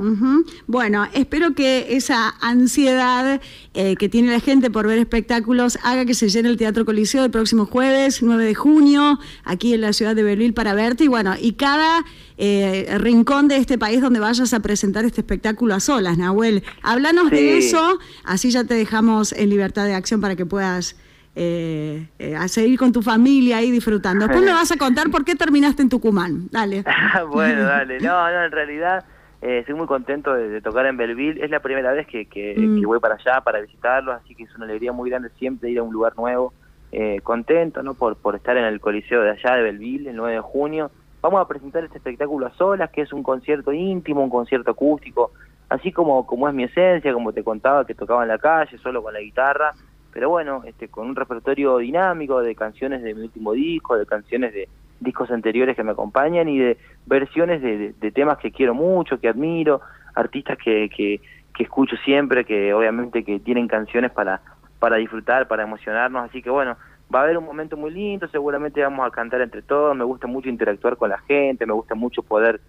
Bueno, 0.68 1.08
espero 1.14 1.56
que 1.56 1.96
esa 1.98 2.30
ansiedad 2.42 3.42
eh, 3.74 3.96
que 3.96 4.08
tiene 4.08 4.32
la 4.32 4.40
gente 4.40 4.70
por 4.70 4.88
ver 4.88 5.00
espectáculos 5.00 5.80
haga 5.84 6.06
que 6.06 6.14
se 6.14 6.30
llene 6.30 6.50
el 6.50 6.58
Teatro 6.58 6.86
Coliseo 6.86 7.26
el 7.26 7.32
próximo 7.32 7.66
jueves, 7.66 8.22
9 8.22 8.46
de 8.46 8.54
junio, 8.54 9.20
aquí 9.44 9.74
en 9.74 9.82
la 9.82 9.94
ciudad 9.94 10.16
de 10.16 10.22
Berlín 10.22 10.54
para 10.54 10.76
verte. 10.76 11.06
Y 11.06 11.08
bueno, 11.08 11.34
y 11.42 11.54
cada 11.54 12.06
eh, 12.38 12.88
rincón 13.00 13.48
de 13.48 13.58
este 13.58 13.80
país 13.80 14.00
donde 14.00 14.20
vayas 14.20 14.54
a 14.54 14.60
presentar 14.60 15.04
este 15.04 15.22
espectáculo 15.22 15.74
a 15.74 15.80
solas, 15.80 16.20
Nahuel. 16.20 16.64
Háblanos 16.84 17.32
de 17.32 17.58
eso, 17.58 17.98
así 18.24 18.52
ya 18.52 18.64
te 18.64 18.76
dejamos 18.76 19.34
en 19.34 19.50
libertad 19.50 19.86
de 19.86 19.96
acción 19.96 20.22
para 20.22 20.36
que 20.36 20.46
puedas 20.46 20.96
eh, 21.40 22.08
eh, 22.18 22.36
a 22.36 22.48
seguir 22.48 22.80
con 22.80 22.92
tu 22.92 23.04
familia 23.04 23.58
ahí 23.58 23.70
disfrutando. 23.70 24.26
Después 24.26 24.44
me 24.44 24.52
vas 24.54 24.72
a 24.72 24.78
contar 24.78 25.12
por 25.12 25.24
qué 25.24 25.36
terminaste 25.36 25.84
en 25.84 25.90
Tucumán. 25.90 26.48
Dale. 26.52 26.84
bueno, 27.32 27.64
dale. 27.64 28.00
No, 28.08 28.32
no, 28.32 28.44
en 28.44 28.52
realidad 28.52 29.06
eh, 29.42 29.60
estoy 29.60 29.76
muy 29.76 29.86
contento 29.86 30.34
de, 30.34 30.62
tocar 30.62 30.88
en 30.88 30.98
Belleville. 30.98 31.44
Es 31.44 31.52
la 31.52 31.60
primera 31.60 31.92
vez 31.92 32.08
que, 32.08 32.24
mm. 32.26 32.80
que, 32.80 32.86
voy 32.86 33.00
para 33.00 33.16
allá 33.16 33.42
para 33.42 33.62
visitarlos, 33.62 34.16
así 34.16 34.34
que 34.34 34.44
es 34.44 34.56
una 34.56 34.66
alegría 34.66 34.92
muy 34.92 35.10
grande 35.10 35.30
siempre 35.38 35.70
ir 35.70 35.78
a 35.78 35.84
un 35.84 35.94
lugar 35.94 36.14
nuevo. 36.18 36.54
Eh, 36.92 37.20
contento 37.22 37.84
¿no? 37.84 37.94
por, 37.94 38.16
por 38.16 38.36
estar 38.36 38.56
en 38.56 38.64
el 38.64 38.80
Coliseo 38.80 39.22
de 39.22 39.32
allá 39.32 39.58
de 39.58 39.64
Belleville 39.64 40.10
el 40.10 40.16
9 40.16 40.34
de 40.34 40.42
junio. 40.42 40.90
Vamos 41.22 41.42
a 41.42 41.48
presentar 41.48 41.84
este 41.84 41.98
espectáculo 41.98 42.48
a 42.48 42.54
solas, 42.56 42.90
que 42.90 43.02
es 43.02 43.14
un 43.14 43.22
concierto 43.22 43.74
íntimo, 43.74 44.24
un 44.24 44.30
concierto 44.30 44.72
acústico, 44.72 45.32
así 45.70 45.92
como, 45.92 46.26
como 46.26 46.48
es 46.48 46.56
mi 46.56 46.64
esencia, 46.64 47.14
como 47.14 47.34
te 47.34 47.44
contaba, 47.44 47.86
que 47.86 47.94
tocaba 47.94 48.24
en 48.24 48.30
la 48.30 48.40
calle, 48.40 48.78
solo 48.80 49.04
con 49.04 49.14
la 49.14 49.20
guitarra 49.20 49.74
pero 50.18 50.30
bueno, 50.32 50.64
este, 50.66 50.88
con 50.88 51.10
un 51.10 51.16
repertorio 51.16 51.78
dinámico 51.78 52.42
de 52.42 52.56
canciones 52.56 53.04
de 53.04 53.14
mi 53.14 53.22
último 53.22 53.54
disco, 53.54 53.96
de 53.96 54.08
canciones 54.08 54.52
de 54.52 54.68
discos 55.00 55.30
anteriores 55.30 55.76
que 55.76 55.84
me 55.84 55.92
acompañan 55.92 56.50
y 56.50 56.58
de 56.58 56.76
versiones 57.06 57.62
de, 57.62 58.12
temas 58.12 58.40
que 58.40 58.50
quiero 58.50 58.74
mucho, 58.74 59.20
que 59.20 59.30
admiro, 59.30 59.80
artistas 60.16 60.58
que, 60.58 60.90
que, 60.90 61.22
que, 61.56 61.64
escucho 61.64 61.96
siempre, 61.98 62.46
que 62.46 62.74
obviamente 62.74 63.24
que 63.24 63.40
tienen 63.40 63.68
canciones 63.68 64.10
para, 64.10 64.42
para 64.80 64.96
disfrutar, 64.96 65.48
para 65.48 65.62
emocionarnos, 65.62 66.28
así 66.28 66.42
que 66.42 66.50
bueno, 66.50 66.78
va 67.14 67.20
a 67.20 67.24
haber 67.26 67.38
un 67.38 67.46
momento 67.46 67.78
muy 67.78 67.92
lindo, 67.92 68.28
seguramente 68.28 68.82
vamos 68.82 69.06
a 69.06 69.12
cantar 69.12 69.42
entre 69.42 69.62
todos, 69.62 69.96
me 69.96 70.04
gusta 70.04 70.26
mucho 70.26 70.50
interactuar 70.50 70.98
con 70.98 71.12
la 71.12 71.20
gente, 71.20 71.68
me 71.68 71.74
gusta 71.74 71.94
mucho 71.94 72.24
poder 72.24 72.60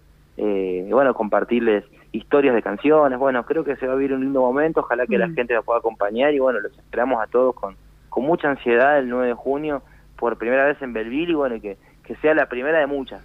eh, 0.41 0.87
bueno, 0.89 1.13
compartirles 1.13 1.83
historias 2.13 2.55
de 2.55 2.61
canciones, 2.61 3.19
bueno, 3.19 3.43
creo 3.45 3.65
que 3.65 3.75
se 3.75 3.85
va 3.85 3.93
a 3.93 3.95
vivir 3.97 4.13
un 4.13 4.21
lindo 4.21 4.39
momento, 4.39 4.79
ojalá 4.79 5.05
que 5.05 5.17
la 5.17 5.27
mm. 5.27 5.35
gente 5.35 5.53
nos 5.53 5.65
pueda 5.65 5.79
acompañar 5.79 6.33
y 6.33 6.39
bueno, 6.39 6.61
los 6.61 6.71
esperamos 6.77 7.21
a 7.21 7.27
todos 7.27 7.53
con, 7.55 7.75
con 8.07 8.23
mucha 8.23 8.49
ansiedad 8.49 8.99
el 8.99 9.09
9 9.09 9.27
de 9.27 9.33
junio 9.33 9.83
por 10.17 10.37
primera 10.37 10.65
vez 10.65 10.81
en 10.81 10.93
Belville 10.93 11.31
y 11.31 11.35
bueno, 11.35 11.59
que, 11.61 11.77
que 12.05 12.15
sea 12.15 12.33
la 12.33 12.47
primera 12.47 12.79
de 12.79 12.87
muchas. 12.87 13.21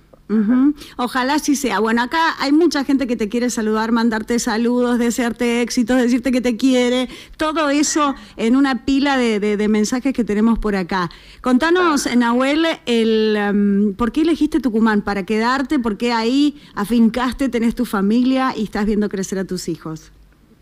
Ojalá 0.96 1.38
sí 1.38 1.54
sea. 1.54 1.80
Bueno, 1.80 2.02
acá 2.02 2.34
hay 2.40 2.50
mucha 2.50 2.84
gente 2.84 3.06
que 3.06 3.16
te 3.16 3.28
quiere 3.28 3.50
saludar, 3.50 3.92
mandarte 3.92 4.38
saludos, 4.38 4.98
desearte 4.98 5.60
éxitos, 5.60 5.98
decirte 5.98 6.32
que 6.32 6.40
te 6.40 6.56
quiere, 6.56 7.08
todo 7.36 7.68
eso 7.68 8.14
en 8.36 8.56
una 8.56 8.84
pila 8.84 9.16
de, 9.18 9.68
mensajes 9.68 10.12
que 10.12 10.24
tenemos 10.24 10.58
por 10.58 10.76
acá. 10.76 11.10
Contanos, 11.40 12.08
Nahuel, 12.16 12.66
el, 12.86 13.36
em, 13.36 13.94
¿por 13.94 14.12
qué 14.12 14.22
elegiste 14.22 14.60
Tucumán? 14.60 15.02
¿Para 15.02 15.24
quedarte? 15.24 15.78
¿Por 15.78 15.96
qué 15.96 16.12
ahí 16.12 16.60
afincaste, 16.74 17.48
tenés 17.48 17.74
tu 17.74 17.84
familia 17.84 18.52
y 18.56 18.64
estás 18.64 18.86
viendo 18.86 19.08
crecer 19.08 19.38
a 19.38 19.44
tus 19.44 19.68
hijos? 19.68 20.12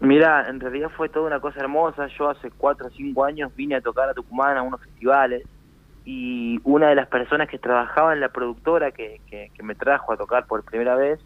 Mira, 0.00 0.48
en 0.48 0.58
realidad 0.58 0.90
fue 0.96 1.08
toda 1.08 1.26
una 1.26 1.40
cosa 1.40 1.60
hermosa. 1.60 2.08
Yo 2.18 2.28
hace 2.28 2.50
cuatro 2.50 2.88
o 2.88 2.90
cinco 2.90 3.24
años 3.24 3.54
vine 3.54 3.76
a 3.76 3.80
tocar 3.80 4.08
a 4.08 4.14
Tucumán 4.14 4.56
a 4.56 4.62
unos 4.62 4.80
festivales 4.80 5.44
y 6.04 6.60
una 6.64 6.88
de 6.88 6.94
las 6.94 7.06
personas 7.08 7.48
que 7.48 7.58
trabajaba 7.58 8.12
en 8.12 8.20
la 8.20 8.30
productora 8.30 8.90
que, 8.90 9.20
que, 9.28 9.50
me 9.62 9.74
trajo 9.74 10.12
a 10.12 10.16
tocar 10.16 10.46
por 10.46 10.64
primera 10.64 10.96
vez, 10.96 11.20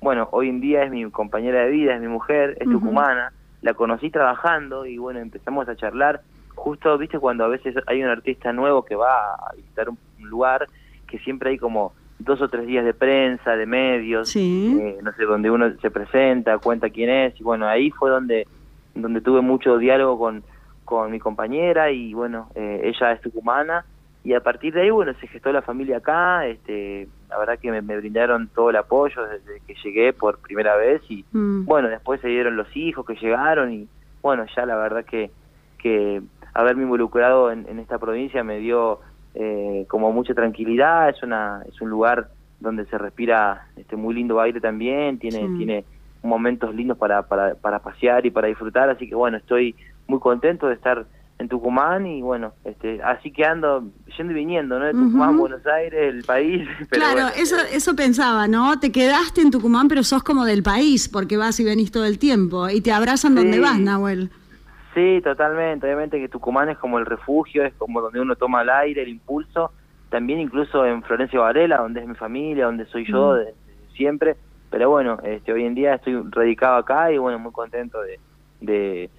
bueno, 0.00 0.28
hoy 0.32 0.48
en 0.48 0.60
día 0.60 0.82
es 0.82 0.90
mi 0.90 1.08
compañera 1.10 1.64
de 1.64 1.70
vida, 1.70 1.94
es 1.94 2.00
mi 2.00 2.08
mujer, 2.08 2.56
es 2.60 2.68
tucumana, 2.68 3.32
la 3.62 3.74
conocí 3.74 4.10
trabajando 4.10 4.84
y 4.86 4.98
bueno, 4.98 5.20
empezamos 5.20 5.68
a 5.68 5.76
charlar, 5.76 6.22
justo, 6.54 6.98
viste, 6.98 7.18
cuando 7.18 7.44
a 7.44 7.48
veces 7.48 7.74
hay 7.86 8.02
un 8.02 8.08
artista 8.08 8.52
nuevo 8.52 8.84
que 8.84 8.96
va 8.96 9.34
a 9.34 9.54
visitar 9.54 9.88
un 9.88 9.98
lugar, 10.18 10.66
que 11.06 11.18
siempre 11.20 11.50
hay 11.50 11.58
como 11.58 11.92
dos 12.18 12.40
o 12.40 12.48
tres 12.48 12.66
días 12.66 12.84
de 12.84 12.94
prensa, 12.94 13.56
de 13.56 13.66
medios, 13.66 14.34
eh, 14.34 14.98
no 15.02 15.12
sé, 15.12 15.24
donde 15.24 15.50
uno 15.50 15.70
se 15.80 15.90
presenta, 15.90 16.58
cuenta 16.58 16.90
quién 16.90 17.10
es, 17.10 17.40
y 17.40 17.44
bueno, 17.44 17.66
ahí 17.68 17.90
fue 17.90 18.10
donde, 18.10 18.46
donde 18.94 19.20
tuve 19.20 19.40
mucho 19.42 19.78
diálogo 19.78 20.18
con, 20.18 20.42
con 20.84 21.10
mi 21.10 21.18
compañera 21.18 21.90
y 21.90 22.14
bueno, 22.14 22.48
eh, 22.54 22.80
ella 22.84 23.12
es 23.12 23.20
tucumana, 23.20 23.84
y 24.26 24.34
a 24.34 24.40
partir 24.40 24.74
de 24.74 24.80
ahí, 24.80 24.90
bueno, 24.90 25.14
se 25.20 25.28
gestó 25.28 25.52
la 25.52 25.62
familia 25.62 25.98
acá, 25.98 26.48
este, 26.48 27.06
la 27.28 27.38
verdad 27.38 27.60
que 27.60 27.70
me, 27.70 27.80
brindaron 27.80 28.48
todo 28.48 28.70
el 28.70 28.76
apoyo 28.76 29.24
desde 29.24 29.60
que 29.64 29.76
llegué 29.84 30.12
por 30.12 30.40
primera 30.40 30.74
vez 30.74 31.00
y 31.08 31.24
mm. 31.30 31.64
bueno, 31.64 31.88
después 31.88 32.20
se 32.20 32.26
dieron 32.26 32.56
los 32.56 32.66
hijos 32.76 33.06
que 33.06 33.14
llegaron 33.14 33.72
y 33.72 33.88
bueno, 34.22 34.44
ya 34.56 34.66
la 34.66 34.74
verdad 34.74 35.04
que, 35.04 35.30
que 35.78 36.20
haberme 36.54 36.82
involucrado 36.82 37.52
en, 37.52 37.78
esta 37.78 38.00
provincia 38.00 38.42
me 38.42 38.58
dio 38.58 38.98
eh, 39.36 39.86
como 39.86 40.10
mucha 40.10 40.34
tranquilidad, 40.34 41.08
es 41.08 41.22
una 41.22 41.62
es 41.68 41.80
un 41.80 41.90
lugar 41.90 42.30
donde 42.58 42.84
se 42.86 42.98
respira 42.98 43.68
este 43.76 43.94
muy 43.94 44.12
lindo 44.12 44.40
aire 44.40 44.60
también, 44.60 45.20
tiene 45.20 45.38
tiene 45.56 45.84
momentos 46.24 46.74
lindos 46.74 46.98
para, 46.98 47.22
para, 47.28 47.54
para 47.54 47.78
pasear 47.78 48.26
y 48.26 48.32
para 48.32 48.48
disfrutar, 48.48 48.90
así 48.90 49.08
que 49.08 49.14
bueno, 49.14 49.36
estoy 49.36 49.76
muy 50.08 50.18
contento 50.18 50.66
de 50.66 50.74
estar 50.74 51.06
en 51.38 51.48
Tucumán 51.48 52.06
y 52.06 52.22
bueno, 52.22 52.54
este, 52.64 53.02
así 53.02 53.30
que 53.30 53.44
ando 53.44 53.84
yendo 54.16 54.32
y 54.32 54.36
viniendo, 54.36 54.78
¿no? 54.78 54.86
De 54.86 54.92
Tucumán, 54.92 55.36
Buenos 55.36 55.66
Aires, 55.66 56.14
el 56.14 56.24
país. 56.24 56.66
claro, 56.90 57.28
eso, 57.36 57.56
eso 57.72 57.94
pensaba, 57.94 58.48
¿no? 58.48 58.80
Te 58.80 58.90
quedaste 58.90 59.42
en 59.42 59.50
Tucumán, 59.50 59.88
pero 59.88 60.02
sos 60.02 60.22
como 60.22 60.44
del 60.44 60.62
país, 60.62 61.08
porque 61.08 61.36
vas 61.36 61.60
y 61.60 61.64
venís 61.64 61.90
todo 61.90 62.06
el 62.06 62.18
tiempo 62.18 62.68
y 62.70 62.80
te 62.80 62.92
abrazan 62.92 63.34
donde 63.34 63.60
vas, 63.60 63.78
Nahuel. 63.78 64.30
Sí, 64.94 65.20
totalmente. 65.22 65.86
Obviamente 65.86 66.18
que 66.18 66.28
Tucumán 66.28 66.70
es 66.70 66.78
como 66.78 66.98
el 66.98 67.04
refugio, 67.04 67.64
es 67.64 67.74
como 67.74 68.00
donde 68.00 68.20
uno 68.20 68.34
toma 68.36 68.62
el 68.62 68.70
aire, 68.70 69.02
el 69.02 69.10
impulso. 69.10 69.72
También 70.08 70.40
incluso 70.40 70.86
en 70.86 71.02
Florencia 71.02 71.38
Varela, 71.38 71.78
donde 71.78 72.00
es 72.00 72.06
mi 72.06 72.14
familia, 72.14 72.64
donde 72.64 72.86
soy 72.86 73.04
yo 73.06 73.34
desde 73.34 73.54
siempre. 73.94 74.36
Pero 74.70 74.88
bueno, 74.88 75.18
este, 75.22 75.52
hoy 75.52 75.64
en 75.64 75.74
día 75.74 75.96
estoy 75.96 76.22
radicado 76.30 76.76
acá 76.76 77.12
y 77.12 77.18
bueno, 77.18 77.38
muy 77.38 77.52
contento 77.52 78.00
de 78.00 78.18
de 78.60 79.10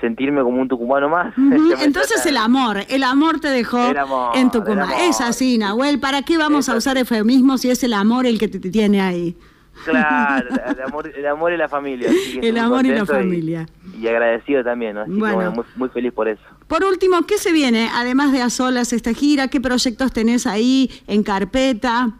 sentirme 0.00 0.42
como 0.42 0.60
un 0.60 0.68
tucumano 0.68 1.08
más. 1.08 1.34
Entonces 1.82 2.24
el 2.26 2.36
amor, 2.36 2.78
el 2.88 3.02
amor 3.02 3.40
te 3.40 3.48
dejó 3.48 3.92
en 4.34 4.50
Tucumán. 4.50 4.90
Es 5.00 5.20
así, 5.20 5.58
Nahuel, 5.58 6.00
¿para 6.00 6.22
qué 6.22 6.38
vamos 6.38 6.68
a 6.68 6.76
usar 6.76 6.96
eufemismos 6.98 7.60
si 7.60 7.70
es 7.70 7.82
el 7.84 7.92
amor 7.92 8.26
el 8.26 8.38
que 8.38 8.48
te, 8.48 8.58
tiene 8.58 9.00
ahí? 9.00 9.36
Claro, 9.84 10.48
el 10.48 10.82
amor, 10.82 11.12
el 11.14 11.26
amor 11.26 11.52
y 11.52 11.56
la 11.56 11.68
familia. 11.68 12.08
el 12.42 12.58
amor 12.58 12.86
y 12.86 12.90
la 12.90 13.04
familia. 13.04 13.66
Y, 14.00 14.06
agradecido 14.06 14.62
también, 14.62 14.96
Así 14.96 15.10
bueno, 15.12 15.52
muy, 15.52 15.64
muy, 15.76 15.88
feliz 15.88 16.12
por 16.12 16.28
eso. 16.28 16.42
Por 16.68 16.84
último, 16.84 17.22
¿qué 17.26 17.38
se 17.38 17.52
viene? 17.52 17.88
Además 17.92 18.32
de 18.32 18.40
a 18.40 18.50
solas 18.50 18.92
esta 18.92 19.12
gira, 19.12 19.48
¿qué 19.48 19.60
proyectos 19.60 20.12
tenés 20.12 20.46
ahí 20.46 20.90
en 21.06 21.22
carpeta? 21.22 22.12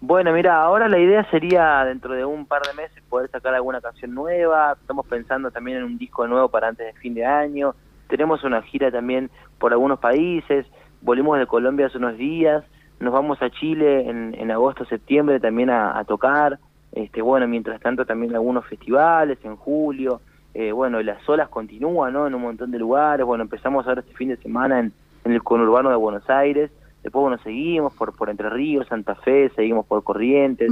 Bueno, 0.00 0.32
mira, 0.32 0.62
ahora 0.62 0.88
la 0.88 0.98
idea 0.98 1.24
sería 1.30 1.82
dentro 1.84 2.12
de 2.12 2.24
un 2.24 2.44
par 2.44 2.62
de 2.62 2.74
meses 2.74 3.02
poder 3.08 3.30
sacar 3.30 3.54
alguna 3.54 3.80
canción 3.80 4.14
nueva. 4.14 4.76
Estamos 4.78 5.06
pensando 5.06 5.50
también 5.50 5.78
en 5.78 5.84
un 5.84 5.98
disco 5.98 6.26
nuevo 6.26 6.50
para 6.50 6.68
antes 6.68 6.86
de 6.86 7.00
fin 7.00 7.14
de 7.14 7.24
año. 7.24 7.74
Tenemos 8.08 8.44
una 8.44 8.60
gira 8.62 8.90
también 8.90 9.30
por 9.58 9.72
algunos 9.72 9.98
países. 9.98 10.66
Volvimos 11.00 11.38
de 11.38 11.46
Colombia 11.46 11.86
hace 11.86 11.96
unos 11.96 12.18
días. 12.18 12.62
Nos 13.00 13.12
vamos 13.12 13.40
a 13.40 13.50
Chile 13.50 14.08
en, 14.08 14.50
agosto, 14.50 14.84
septiembre 14.84 15.40
también 15.40 15.70
a, 15.70 16.04
tocar. 16.04 16.58
Este, 16.92 17.22
bueno, 17.22 17.48
mientras 17.48 17.80
tanto 17.80 18.04
también 18.04 18.34
algunos 18.34 18.66
festivales 18.66 19.38
en 19.44 19.56
julio. 19.56 20.20
Eh, 20.52 20.72
bueno, 20.72 21.02
las 21.02 21.26
olas 21.28 21.48
continúan, 21.48 22.12
¿no? 22.12 22.26
En 22.26 22.34
un 22.34 22.42
montón 22.42 22.70
de 22.70 22.78
lugares. 22.78 23.24
Bueno, 23.24 23.44
empezamos 23.44 23.86
ahora 23.86 24.02
este 24.02 24.14
fin 24.14 24.28
de 24.28 24.36
semana 24.36 24.78
en, 24.78 24.92
en 25.24 25.32
el 25.32 25.42
conurbano 25.42 25.88
de 25.88 25.96
Buenos 25.96 26.28
Aires 26.28 26.70
después 27.06 27.22
bueno 27.22 27.38
seguimos 27.38 27.94
por 27.94 28.16
por 28.16 28.30
Entre 28.30 28.50
Ríos, 28.50 28.88
Santa 28.88 29.14
Fe, 29.14 29.48
seguimos 29.54 29.86
por 29.86 30.02
Corrientes, 30.02 30.68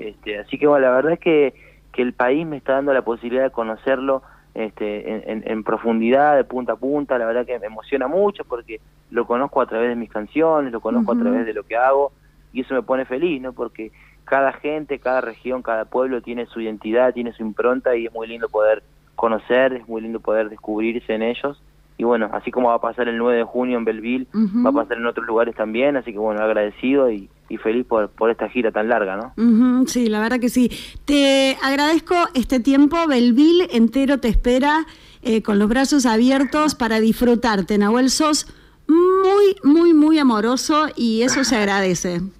este, 0.00 0.38
así 0.38 0.58
que 0.58 0.66
bueno, 0.66 0.84
la 0.84 0.92
verdad 0.92 1.12
es 1.12 1.18
que, 1.18 1.54
que 1.92 2.02
el 2.02 2.12
país 2.12 2.46
me 2.46 2.58
está 2.58 2.74
dando 2.74 2.92
la 2.92 3.00
posibilidad 3.00 3.44
de 3.44 3.50
conocerlo 3.50 4.22
este, 4.52 5.32
en, 5.50 5.64
profundidad, 5.64 6.36
de 6.36 6.44
punta 6.44 6.74
a 6.74 6.76
punta, 6.76 7.16
la 7.16 7.24
verdad 7.24 7.46
que 7.46 7.58
me 7.58 7.66
emociona 7.66 8.06
mucho 8.06 8.44
porque 8.44 8.80
lo 9.10 9.26
conozco 9.26 9.62
a 9.62 9.66
través 9.66 9.88
de 9.88 9.96
mis 9.96 10.10
canciones, 10.10 10.72
lo 10.72 10.80
conozco 10.80 11.12
a 11.12 11.18
través 11.18 11.46
de 11.46 11.54
lo 11.54 11.62
que 11.62 11.76
hago 11.76 12.12
y 12.52 12.60
eso 12.60 12.74
me 12.74 12.82
pone 12.82 13.06
feliz, 13.06 13.40
¿no? 13.40 13.54
Porque 13.54 13.90
cada 14.24 14.52
gente, 14.52 14.98
cada 14.98 15.22
región, 15.22 15.62
cada 15.62 15.86
pueblo 15.86 16.20
tiene 16.20 16.44
su 16.44 16.60
identidad, 16.60 17.14
tiene 17.14 17.32
su 17.32 17.42
impronta 17.42 17.96
y 17.96 18.06
es 18.06 18.12
muy 18.12 18.26
lindo 18.26 18.50
poder 18.50 18.82
conocer, 19.14 19.72
es 19.72 19.88
muy 19.88 20.02
lindo 20.02 20.20
poder 20.20 20.50
descubrirse 20.50 21.14
en 21.14 21.22
ellos. 21.22 21.62
Y 21.98 22.04
bueno, 22.04 22.30
así 22.32 22.52
como 22.52 22.68
va 22.68 22.76
a 22.76 22.80
pasar 22.80 23.08
el 23.08 23.18
9 23.18 23.38
de 23.38 23.42
junio 23.42 23.76
en 23.76 23.84
Belleville, 23.84 24.28
va 24.32 24.70
a 24.70 24.72
pasar 24.72 24.98
en 24.98 25.06
otros 25.06 25.26
lugares 25.26 25.56
también, 25.56 25.96
así 25.96 26.12
que 26.12 26.18
bueno, 26.18 26.40
agradecido 26.40 27.10
y, 27.10 27.28
feliz 27.60 27.84
por, 27.86 28.08
por 28.10 28.30
esta 28.30 28.48
gira 28.48 28.70
tan 28.70 28.88
larga, 28.88 29.16
¿no? 29.16 29.84
sí, 29.86 30.08
la 30.08 30.20
verdad 30.20 30.38
que 30.38 30.48
sí. 30.48 30.70
Te 31.04 31.56
agradezco 31.60 32.14
este 32.34 32.60
tiempo, 32.60 32.96
Belleville 33.08 33.68
entero 33.72 34.18
te 34.18 34.28
espera 34.28 34.86
eh, 35.22 35.42
con 35.42 35.58
los 35.58 35.68
brazos 35.68 36.06
abiertos 36.06 36.76
para 36.76 37.00
disfrutarte. 37.00 37.76
Nahuel, 37.78 38.10
sos 38.10 38.46
muy, 38.86 39.56
muy, 39.64 39.92
muy 39.92 40.18
amoroso 40.20 40.86
y 40.94 41.22
eso 41.22 41.42
se 41.44 41.56
agradece. 41.56 42.20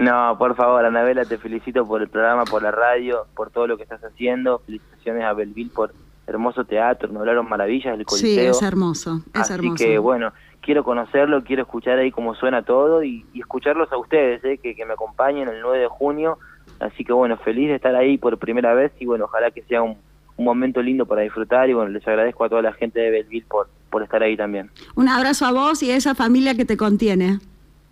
No, 0.00 0.34
por 0.38 0.56
favor, 0.56 0.82
Anabela, 0.82 1.26
te 1.26 1.36
felicito 1.36 1.86
por 1.86 2.00
el 2.00 2.08
programa, 2.08 2.46
por 2.46 2.62
la 2.62 2.70
radio, 2.70 3.26
por 3.36 3.50
todo 3.50 3.66
lo 3.66 3.76
que 3.76 3.82
estás 3.82 4.02
haciendo. 4.02 4.60
Felicitaciones 4.64 5.24
a 5.24 5.34
Belville 5.34 5.70
por 5.70 5.92
hermoso 6.30 6.64
teatro, 6.64 7.08
nos 7.08 7.20
hablaron 7.20 7.48
maravillas 7.48 7.96
del 7.96 8.06
Coliseo. 8.06 8.54
Sí, 8.54 8.58
es 8.58 8.62
hermoso, 8.62 9.22
es 9.34 9.50
Así 9.50 9.74
que, 9.74 9.98
bueno, 9.98 10.32
quiero 10.62 10.84
conocerlo, 10.84 11.42
quiero 11.44 11.62
escuchar 11.62 11.98
ahí 11.98 12.10
cómo 12.10 12.34
suena 12.34 12.62
todo 12.62 13.02
y, 13.02 13.26
escucharlos 13.34 13.92
a 13.92 13.98
ustedes, 13.98 14.42
eh, 14.44 14.58
que, 14.58 14.74
que 14.74 14.84
me 14.86 14.94
acompañen 14.94 15.48
el 15.48 15.60
9 15.60 15.78
de 15.78 15.88
junio. 15.88 16.38
Así 16.78 17.04
que, 17.04 17.12
bueno, 17.12 17.36
feliz 17.38 17.68
de 17.68 17.74
estar 17.74 17.94
ahí 17.94 18.16
por 18.16 18.38
primera 18.38 18.72
vez 18.72 18.92
y, 18.98 19.06
bueno, 19.06 19.26
ojalá 19.26 19.50
que 19.50 19.62
sea 19.62 19.82
un, 19.82 19.96
un 20.36 20.44
momento 20.44 20.80
lindo 20.80 21.04
para 21.04 21.22
disfrutar 21.22 21.68
y, 21.68 21.74
bueno, 21.74 21.90
les 21.90 22.06
agradezco 22.06 22.44
a 22.44 22.48
toda 22.48 22.62
la 22.62 22.72
gente 22.72 22.98
de 22.98 23.10
Belville 23.10 23.46
por, 23.46 23.68
por 23.90 24.02
estar 24.02 24.22
ahí 24.22 24.36
también. 24.36 24.70
Un 24.94 25.08
abrazo 25.08 25.44
a 25.44 25.52
vos 25.52 25.82
y 25.82 25.90
a 25.90 25.96
esa 25.96 26.14
familia 26.14 26.54
que 26.54 26.64
te 26.64 26.76
contiene. 26.76 27.38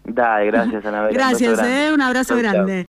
Dale, 0.04 0.46
gracias, 0.46 0.86
Anabel. 0.86 1.12
gracias, 1.12 1.60
un 1.92 2.00
abrazo, 2.00 2.36
eh, 2.36 2.42
grande. 2.42 2.86